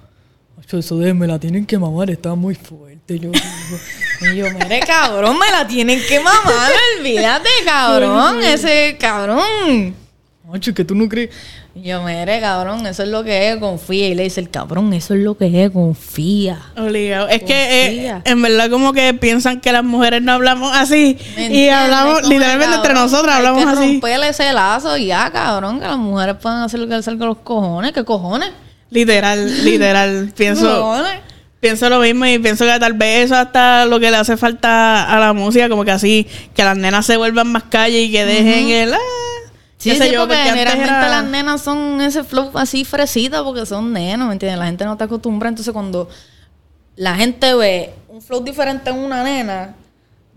macho, 0.57 0.79
eso 0.79 0.99
de 0.99 1.15
me 1.15 1.29
la 1.29 1.39
tienen 1.39 1.65
que 1.65 1.79
mamar, 1.79 2.11
está 2.11 2.35
muy 2.35 2.57
fuerte. 2.57 3.21
Yo, 3.21 3.31
y 3.31 4.37
yo, 4.37 4.47
mire, 4.59 4.81
cabrón, 4.81 5.39
me 5.39 5.49
la 5.53 5.65
tienen 5.65 6.01
que 6.09 6.19
mamar. 6.19 6.73
Olvídate, 6.99 7.49
cabrón. 7.65 8.43
Ese 8.43 8.97
cabrón. 8.99 9.95
Macho, 10.45 10.75
que 10.75 10.85
tú 10.85 10.97
no 10.97 11.09
crees. 11.09 11.31
Yo, 11.83 12.03
mire, 12.03 12.41
cabrón, 12.41 12.87
eso 12.87 13.03
es 13.03 13.09
lo 13.09 13.23
que 13.25 13.51
es, 13.51 13.57
confía. 13.59 14.09
Y 14.09 14.15
le 14.15 14.25
dice 14.25 14.41
el 14.41 14.51
cabrón, 14.51 14.93
eso 14.93 15.15
es 15.15 15.21
lo 15.21 15.37
que 15.37 15.65
es, 15.65 15.71
confía. 15.71 16.59
Obligado. 16.77 17.29
Es 17.29 17.43
que 17.43 18.07
eh, 18.07 18.21
en 18.25 18.43
verdad 18.43 18.69
como 18.71 18.93
que 18.93 19.15
piensan 19.15 19.61
que 19.61 19.71
las 19.73 19.85
mujeres 19.85 20.23
no 20.23 20.33
hablamos 20.33 20.77
así. 20.77 21.17
¿Me 21.37 21.47
Y 21.55 21.69
hablamos, 21.69 22.21
Como 22.21 22.33
literalmente 22.33 22.77
entre 22.77 22.95
nosotras 22.95 23.37
hablamos 23.37 23.61
hay 23.61 23.67
que 23.67 23.73
así. 23.73 23.93
romperle 23.93 24.29
ese 24.29 24.53
lazo 24.53 24.97
y 24.97 25.07
ya, 25.07 25.31
cabrón, 25.31 25.79
que 25.81 25.87
las 25.87 25.99
mujeres 25.99 26.37
puedan 26.41 26.63
hacer 26.63 26.81
lo 26.81 26.89
que 26.89 27.03
salga 27.03 27.25
a 27.25 27.29
los 27.29 27.39
cojones. 27.39 27.93
¿Qué 27.93 28.05
cojones? 28.05 28.51
Literal, 28.91 29.65
literal. 29.65 30.33
Pienso, 30.37 30.67
Cojones. 30.81 31.21
pienso 31.61 31.89
lo 31.91 32.01
mismo 32.01 32.25
y 32.27 32.39
pienso 32.39 32.65
que 32.65 32.79
tal 32.81 32.95
vez 32.95 33.27
eso 33.27 33.37
hasta 33.37 33.85
lo 33.87 34.01
que 34.01 34.11
le 34.11 34.17
hace 34.17 34.37
falta 34.37 35.05
a 35.05 35.19
la 35.21 35.33
música, 35.33 35.69
como 35.69 35.85
que 35.85 35.91
así, 35.91 36.27
que 36.55 36.65
las 36.65 36.77
nenas 36.77 37.05
se 37.07 37.17
vuelvan 37.17 37.53
más 37.53 37.65
calle 37.65 38.01
y 38.03 38.11
que 38.13 38.25
dejen 38.25 38.69
el... 38.71 38.95
ah, 38.95 38.99
Sí, 39.79 39.93
sí, 39.95 40.11
yo, 40.11 40.21
porque 40.23 40.35
generalmente 40.37 40.91
era- 40.91 41.09
las 41.09 41.25
nenas 41.25 41.63
son 41.63 42.01
ese 42.01 42.25
flow 42.25 42.51
así 42.55 42.85
fresita 42.85 43.45
porque 43.45 43.65
son 43.65 43.93
nenas, 43.93 44.27
¿me 44.27 44.33
entiendes? 44.33 44.59
La 44.59 44.67
gente 44.67 44.85
no 44.85 44.93
está 44.93 45.05
acostumbrada. 45.05 45.51
Entonces, 45.51 45.73
cuando 45.73 46.09
la 46.97 47.15
gente 47.15 47.55
ve 47.55 47.95
un 48.09 48.21
flow 48.21 48.43
diferente 48.43 48.91
en 48.91 48.99
una 48.99 49.23
nena, 49.23 49.75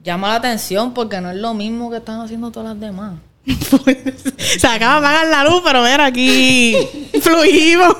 llama 0.03 0.27
la 0.29 0.35
atención 0.35 0.93
porque 0.93 1.19
no 1.21 1.31
es 1.31 1.37
lo 1.37 1.53
mismo 1.55 1.89
que 1.89 1.97
están 1.97 2.21
haciendo 2.21 2.51
todas 2.51 2.69
las 2.69 2.79
demás. 2.79 3.13
Se 4.59 4.67
acaba 4.67 4.99
de 5.01 5.07
apagar 5.07 5.27
la 5.27 5.43
luz, 5.45 5.61
pero 5.65 5.81
ver 5.81 6.01
aquí 6.01 6.75
fluimos. 7.21 7.95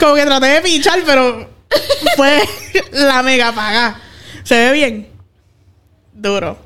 Como 0.00 0.14
que 0.16 0.24
traté 0.24 0.46
de 0.46 0.60
pinchar, 0.60 0.98
pero 1.06 1.48
fue 2.16 2.40
la 2.92 3.22
mega 3.22 3.48
apagada. 3.48 4.00
¿Se 4.42 4.56
ve 4.56 4.72
bien? 4.72 5.08
Duro. 6.12 6.58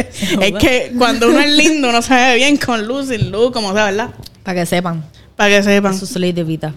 es 0.40 0.52
que 0.58 0.92
cuando 0.96 1.28
uno 1.28 1.38
es 1.40 1.50
lindo, 1.50 1.88
uno 1.88 2.02
se 2.02 2.14
ve 2.14 2.36
bien 2.36 2.56
con 2.56 2.86
luz, 2.86 3.08
sin 3.08 3.30
luz, 3.30 3.50
como 3.52 3.72
sea, 3.72 3.86
¿verdad? 3.86 4.10
Para 4.42 4.60
que 4.60 4.66
sepan. 4.66 5.04
Para 5.36 5.56
que 5.56 5.62
sepan. 5.62 5.94
Eso 5.94 6.04
es 6.04 6.16
ley 6.16 6.32
de 6.32 6.44
vida. 6.44 6.74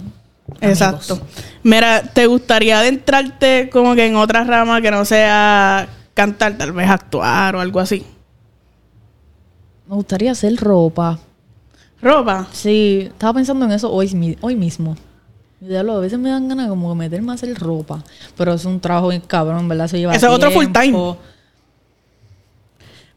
Exacto. 0.59 1.19
Mira, 1.63 2.03
¿te 2.03 2.27
gustaría 2.27 2.79
adentrarte 2.79 3.69
como 3.71 3.95
que 3.95 4.05
en 4.05 4.15
otra 4.15 4.43
rama 4.43 4.81
que 4.81 4.91
no 4.91 5.05
sea 5.05 5.87
cantar, 6.13 6.57
tal 6.57 6.71
vez 6.71 6.89
actuar 6.89 7.55
o 7.55 7.61
algo 7.61 7.79
así? 7.79 8.05
Me 9.87 9.95
gustaría 9.95 10.31
hacer 10.31 10.55
ropa. 10.57 11.19
Ropa. 12.01 12.47
Sí, 12.51 13.07
estaba 13.07 13.33
pensando 13.35 13.65
en 13.65 13.71
eso 13.71 13.91
hoy, 13.91 14.37
hoy 14.41 14.55
mismo. 14.55 14.95
Diablo, 15.59 15.97
a 15.97 15.99
veces 15.99 16.17
me 16.17 16.29
dan 16.29 16.47
ganas 16.47 16.69
como 16.69 16.89
de 16.89 16.95
meterme 16.95 17.31
a 17.31 17.35
hacer 17.35 17.55
ropa. 17.59 18.03
Pero 18.35 18.53
es 18.53 18.65
un 18.65 18.79
trabajo 18.79 19.09
bien 19.09 19.21
cabrón, 19.21 19.67
¿verdad? 19.67 19.85
Eso 19.85 19.97
lleva 19.97 20.15
Eso 20.15 20.27
es 20.27 20.33
otro 20.33 20.49
full 20.49 20.67
tiempo, 20.67 21.17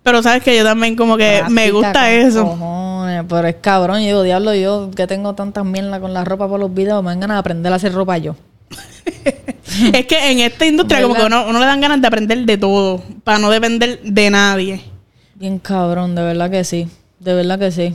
Pero 0.04 0.22
sabes 0.22 0.42
que 0.42 0.54
yo 0.54 0.64
también 0.64 0.96
como 0.96 1.16
que 1.16 1.42
me 1.48 1.70
gusta 1.70 2.12
eso. 2.12 2.44
cojones, 2.44 3.24
pero 3.26 3.48
es 3.48 3.56
cabrón. 3.56 4.00
Yo 4.00 4.06
digo, 4.06 4.22
diablo, 4.22 4.54
yo 4.54 4.90
que 4.94 5.06
tengo 5.06 5.34
tantas 5.34 5.64
mierda 5.64 5.98
con 5.98 6.12
la 6.12 6.24
ropa 6.24 6.46
por 6.46 6.60
los 6.60 6.72
videos, 6.72 7.02
me 7.02 7.08
dan 7.10 7.20
ganas 7.20 7.36
de 7.36 7.38
aprender 7.38 7.72
a 7.72 7.76
hacer 7.76 7.94
ropa 7.94 8.18
yo. 8.18 8.36
es 9.94 10.06
que 10.06 10.30
en 10.30 10.40
esta 10.40 10.66
industria 10.66 11.00
como 11.02 11.14
que 11.14 11.24
uno, 11.24 11.46
uno 11.48 11.58
le 11.58 11.64
dan 11.64 11.80
ganas 11.80 12.02
de 12.02 12.06
aprender 12.06 12.44
de 12.44 12.58
todo, 12.58 13.02
para 13.24 13.38
no 13.38 13.48
depender 13.48 14.02
de 14.02 14.28
nadie. 14.28 14.84
Bien 15.36 15.58
cabrón, 15.58 16.14
de 16.14 16.22
verdad 16.22 16.50
que 16.50 16.64
sí. 16.64 16.86
De 17.18 17.32
verdad 17.32 17.58
que 17.58 17.72
sí. 17.72 17.94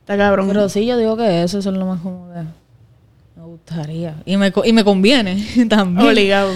Está 0.00 0.16
cabrón. 0.16 0.48
Pero 0.48 0.70
sí, 0.70 0.86
yo 0.86 0.96
digo 0.96 1.14
que 1.18 1.42
eso, 1.42 1.58
eso 1.58 1.70
es 1.70 1.76
lo 1.76 1.84
más 1.84 2.00
como 2.00 2.32
que 2.32 2.40
me 3.38 3.44
gustaría. 3.44 4.14
Y 4.24 4.38
me, 4.38 4.50
y 4.64 4.72
me 4.72 4.82
conviene 4.82 5.46
también. 5.68 6.08
Obligado. 6.08 6.52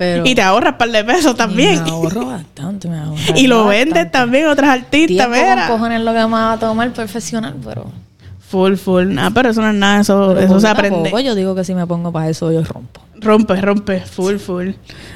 Pero 0.00 0.26
Y 0.26 0.34
te 0.34 0.40
ahorras 0.40 0.72
un 0.72 0.78
par 0.78 0.90
de 0.90 1.04
pesos 1.04 1.36
también. 1.36 1.84
Me 1.84 1.90
ahorro 1.90 2.24
bastante, 2.24 2.88
me 2.88 2.98
ahorro. 2.98 3.20
Y 3.36 3.46
lo 3.46 3.66
bastante. 3.66 3.92
vendes 3.92 4.10
también 4.10 4.46
a 4.46 4.52
otros 4.52 4.66
artistas, 4.66 5.28
mira. 5.28 5.68
cojones 5.68 6.00
lo 6.00 6.14
que 6.14 6.20
me 6.20 6.32
va 6.32 6.54
a 6.54 6.58
tomar 6.58 6.90
profesional, 6.94 7.54
pero... 7.62 7.84
Full, 8.48 8.76
full. 8.76 9.18
Ah, 9.18 9.30
pero 9.34 9.50
eso 9.50 9.60
no 9.60 9.68
es 9.68 9.74
nada, 9.74 10.00
eso, 10.00 10.32
pero 10.34 10.40
eso 10.40 10.58
se 10.58 10.68
aprende. 10.68 11.12
yo 11.22 11.34
digo 11.34 11.54
que 11.54 11.64
si 11.64 11.74
me 11.74 11.86
pongo 11.86 12.10
para 12.10 12.30
eso, 12.30 12.50
yo 12.50 12.64
rompo. 12.64 13.02
Rompe, 13.16 13.60
rompe, 13.60 14.00
full, 14.00 14.36
full. 14.36 14.70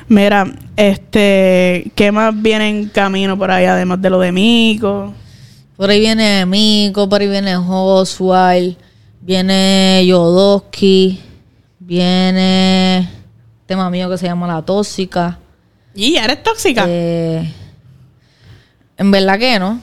Mira, 0.06 0.52
este, 0.76 1.90
¿qué 1.94 2.12
más 2.12 2.34
viene 2.42 2.68
en 2.68 2.88
camino 2.90 3.38
por 3.38 3.50
ahí, 3.50 3.64
además 3.64 4.02
de 4.02 4.10
lo 4.10 4.20
de 4.20 4.32
Mico? 4.32 5.14
Por 5.78 5.88
ahí 5.88 6.00
viene 6.00 6.44
Miko, 6.44 7.08
por 7.08 7.22
ahí 7.22 7.28
viene 7.28 7.56
Oswald, 7.56 8.76
viene 9.22 10.04
Yodoski, 10.06 11.20
viene 11.78 13.13
tema 13.66 13.88
mío 13.90 14.09
que 14.11 14.18
se 14.18 14.27
llama 14.27 14.46
La 14.46 14.62
Tóxica. 14.62 15.38
Y 15.94 16.16
eres 16.16 16.42
tóxica. 16.42 16.85
Eh, 16.88 17.53
en 18.96 19.11
verdad 19.11 19.38
que 19.38 19.59
no. 19.59 19.81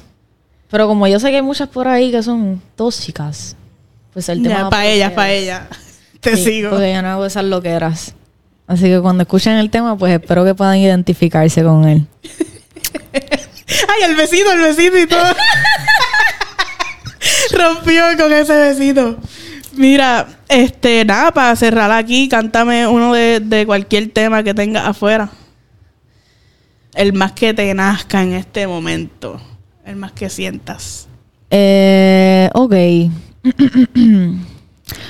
Pero 0.69 0.87
como 0.87 1.07
yo 1.07 1.19
sé 1.19 1.29
que 1.29 1.37
hay 1.37 1.41
muchas 1.41 1.67
por 1.67 1.87
ahí 1.87 2.11
que 2.11 2.23
son 2.23 2.61
tóxicas, 2.75 3.55
pues 4.13 4.29
el 4.29 4.41
tema... 4.43 4.55
ya, 4.55 4.69
para 4.69 4.83
por 4.83 4.91
ella, 4.91 5.05
ustedes. 5.07 5.15
para 5.15 5.31
ella. 5.31 5.67
Te 6.21 6.37
Sí, 6.37 6.43
sigo. 6.43 6.69
Porque 6.71 6.93
yo 6.93 7.01
no 7.01 7.09
hago 7.09 7.25
esas 7.25 7.43
loqueras. 7.45 8.13
Así 8.67 8.83
que 8.83 8.99
cuando 9.01 9.23
escuchen 9.23 9.53
el 9.53 9.69
tema, 9.69 9.97
pues 9.97 10.13
espero 10.13 10.45
que 10.45 10.55
puedan 10.55 10.77
identificarse 10.77 11.63
con 11.63 11.87
él. 11.87 12.05
Ay, 13.13 14.09
el 14.09 14.15
besito, 14.15 14.51
el 14.53 14.61
besito 14.61 14.97
y 14.97 15.07
todo. 15.07 15.25
Rompió 17.51 18.03
con 18.17 18.31
ese 18.31 18.55
besito. 18.55 19.17
Mira, 19.73 20.27
este, 20.51 21.05
nada, 21.05 21.31
para 21.31 21.55
cerrar 21.55 21.91
aquí, 21.91 22.27
cántame 22.27 22.85
uno 22.85 23.13
de, 23.13 23.39
de 23.39 23.65
cualquier 23.65 24.09
tema 24.09 24.43
que 24.43 24.53
tengas 24.53 24.85
afuera. 24.85 25.29
El 26.93 27.13
más 27.13 27.31
que 27.31 27.53
te 27.53 27.73
nazca 27.73 28.21
en 28.21 28.33
este 28.33 28.67
momento. 28.67 29.39
El 29.85 29.95
más 29.95 30.11
que 30.11 30.29
sientas. 30.29 31.07
Eh, 31.49 32.49
ok. 32.53 32.73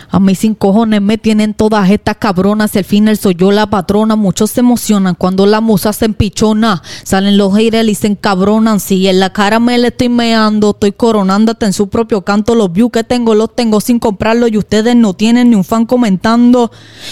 A 0.10 0.20
mí 0.20 0.36
sin 0.36 0.56
cojones 0.56 1.02
me 1.02 1.18
tienen 1.18 1.54
todas 1.54 1.90
estas 1.90 2.18
cabronas. 2.18 2.76
Al 2.76 2.84
final 2.84 3.18
soy 3.18 3.36
yo 3.36 3.52
la 3.52 3.70
patrona. 3.70 4.16
Muchos 4.16 4.52
se 4.52 4.60
emocionan 4.60 5.16
cuando 5.16 5.46
la 5.46 5.62
musa 5.62 5.94
se 5.94 6.06
empichona. 6.06 6.82
Salen 7.04 7.38
los 7.38 7.56
haters 7.56 7.88
y 7.88 7.96
se 7.96 8.08
encabronan. 8.08 8.80
Si 8.80 9.08
en 9.08 9.20
la 9.20 9.32
cara 9.32 9.60
me 9.60 9.78
le 9.78 9.90
estoy 9.90 10.10
meando, 10.10 10.72
estoy 10.72 10.92
coronando 10.92 11.54
hasta 11.54 11.66
en 11.66 11.74
su 11.74 11.90
propio 11.90 12.24
canto. 12.24 12.56
Los 12.56 12.72
views 12.72 12.92
que 12.92 13.04
tengo 13.04 13.36
los 13.36 13.56
tengo 13.56 13.80
sin 13.82 14.00
comprarlo 14.00 14.48
y 14.48 14.58
ustedes 14.58 14.96
no 14.96 15.14
tienen 15.14 15.50
ni 15.50 15.56
un 15.56 15.64
fan 15.64 15.86
comentando. 15.86 16.72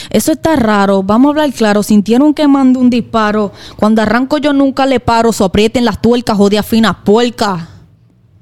Eso 0.10 0.32
está 0.32 0.56
raro. 0.56 1.04
Vamos 1.04 1.28
a 1.28 1.30
hablar 1.30 1.54
claro. 1.54 1.84
Sintieron 1.84 2.34
que 2.34 2.48
mando 2.48 2.80
un 2.80 2.90
disparo. 2.90 3.52
Cuando 3.78 4.02
arranco 4.02 4.38
yo 4.38 4.54
nunca 4.54 4.86
le 4.86 5.00
paro. 5.00 5.32
So 5.32 5.46
aprieten 5.46 5.86
las 5.86 6.02
tuercas, 6.02 6.38
jodidas 6.38 6.66
finas 6.66 6.98
puercas. 7.04 7.62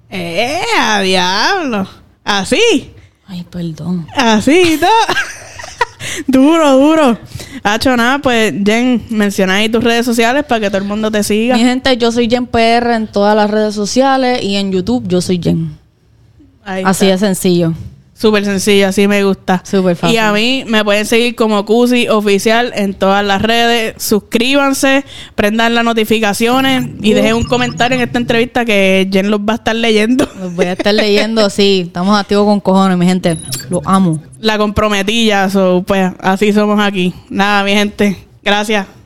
¡Eh, 0.09 0.61
a 0.79 1.01
diablo! 1.01 1.87
Así. 2.23 2.93
Ay, 3.27 3.45
perdón. 3.49 4.07
Así 4.15 4.79
duro, 6.27 6.77
duro. 6.77 7.19
Hacho, 7.63 7.97
nada, 7.97 8.19
pues, 8.19 8.53
Jen, 8.65 9.03
menciona 9.09 9.55
ahí 9.55 9.69
tus 9.69 9.83
redes 9.83 10.05
sociales 10.05 10.45
para 10.45 10.61
que 10.61 10.67
todo 10.69 10.77
el 10.77 10.83
mundo 10.85 11.11
te 11.11 11.23
siga. 11.23 11.55
Mi 11.55 11.61
gente, 11.63 11.97
yo 11.97 12.11
soy 12.11 12.29
Jen 12.29 12.47
PR 12.47 12.93
en 12.93 13.07
todas 13.07 13.35
las 13.35 13.49
redes 13.49 13.75
sociales 13.75 14.41
y 14.43 14.55
en 14.55 14.71
YouTube 14.71 15.07
yo 15.07 15.21
soy 15.21 15.39
Jen. 15.41 15.77
Ahí 16.63 16.83
Así 16.85 17.05
está. 17.05 17.13
de 17.13 17.17
sencillo. 17.27 17.73
Súper 18.17 18.43
sencillo, 18.45 18.87
así 18.87 19.07
me 19.07 19.23
gusta. 19.23 19.61
Súper 19.63 19.95
fácil. 19.95 20.15
Y 20.15 20.17
a 20.17 20.31
mí 20.31 20.63
me 20.67 20.83
pueden 20.83 21.05
seguir 21.05 21.35
como 21.35 21.63
Cusi 21.65 22.07
Oficial 22.07 22.71
en 22.75 22.95
todas 22.95 23.23
las 23.23 23.43
redes. 23.43 23.93
Suscríbanse, 24.01 25.05
prendan 25.35 25.75
las 25.75 25.85
notificaciones 25.85 26.87
y 26.99 27.13
dejen 27.13 27.35
un 27.35 27.43
comentario 27.43 27.95
en 27.95 28.03
esta 28.03 28.17
entrevista 28.17 28.65
que 28.65 29.07
Jen 29.11 29.29
los 29.29 29.41
va 29.41 29.53
a 29.53 29.55
estar 29.57 29.75
leyendo. 29.75 30.27
Los 30.39 30.55
voy 30.55 30.65
a 30.65 30.71
estar 30.71 30.95
leyendo 30.95 31.45
así. 31.45 31.83
Estamos 31.85 32.19
activos 32.19 32.45
con 32.45 32.59
cojones, 32.59 32.97
mi 32.97 33.05
gente. 33.05 33.37
Los 33.69 33.81
amo. 33.85 34.19
La 34.39 34.57
comprometilla, 34.57 35.47
so, 35.51 35.83
pues 35.85 36.11
así 36.19 36.51
somos 36.53 36.79
aquí. 36.79 37.13
Nada, 37.29 37.63
mi 37.63 37.73
gente. 37.73 38.17
Gracias. 38.43 38.96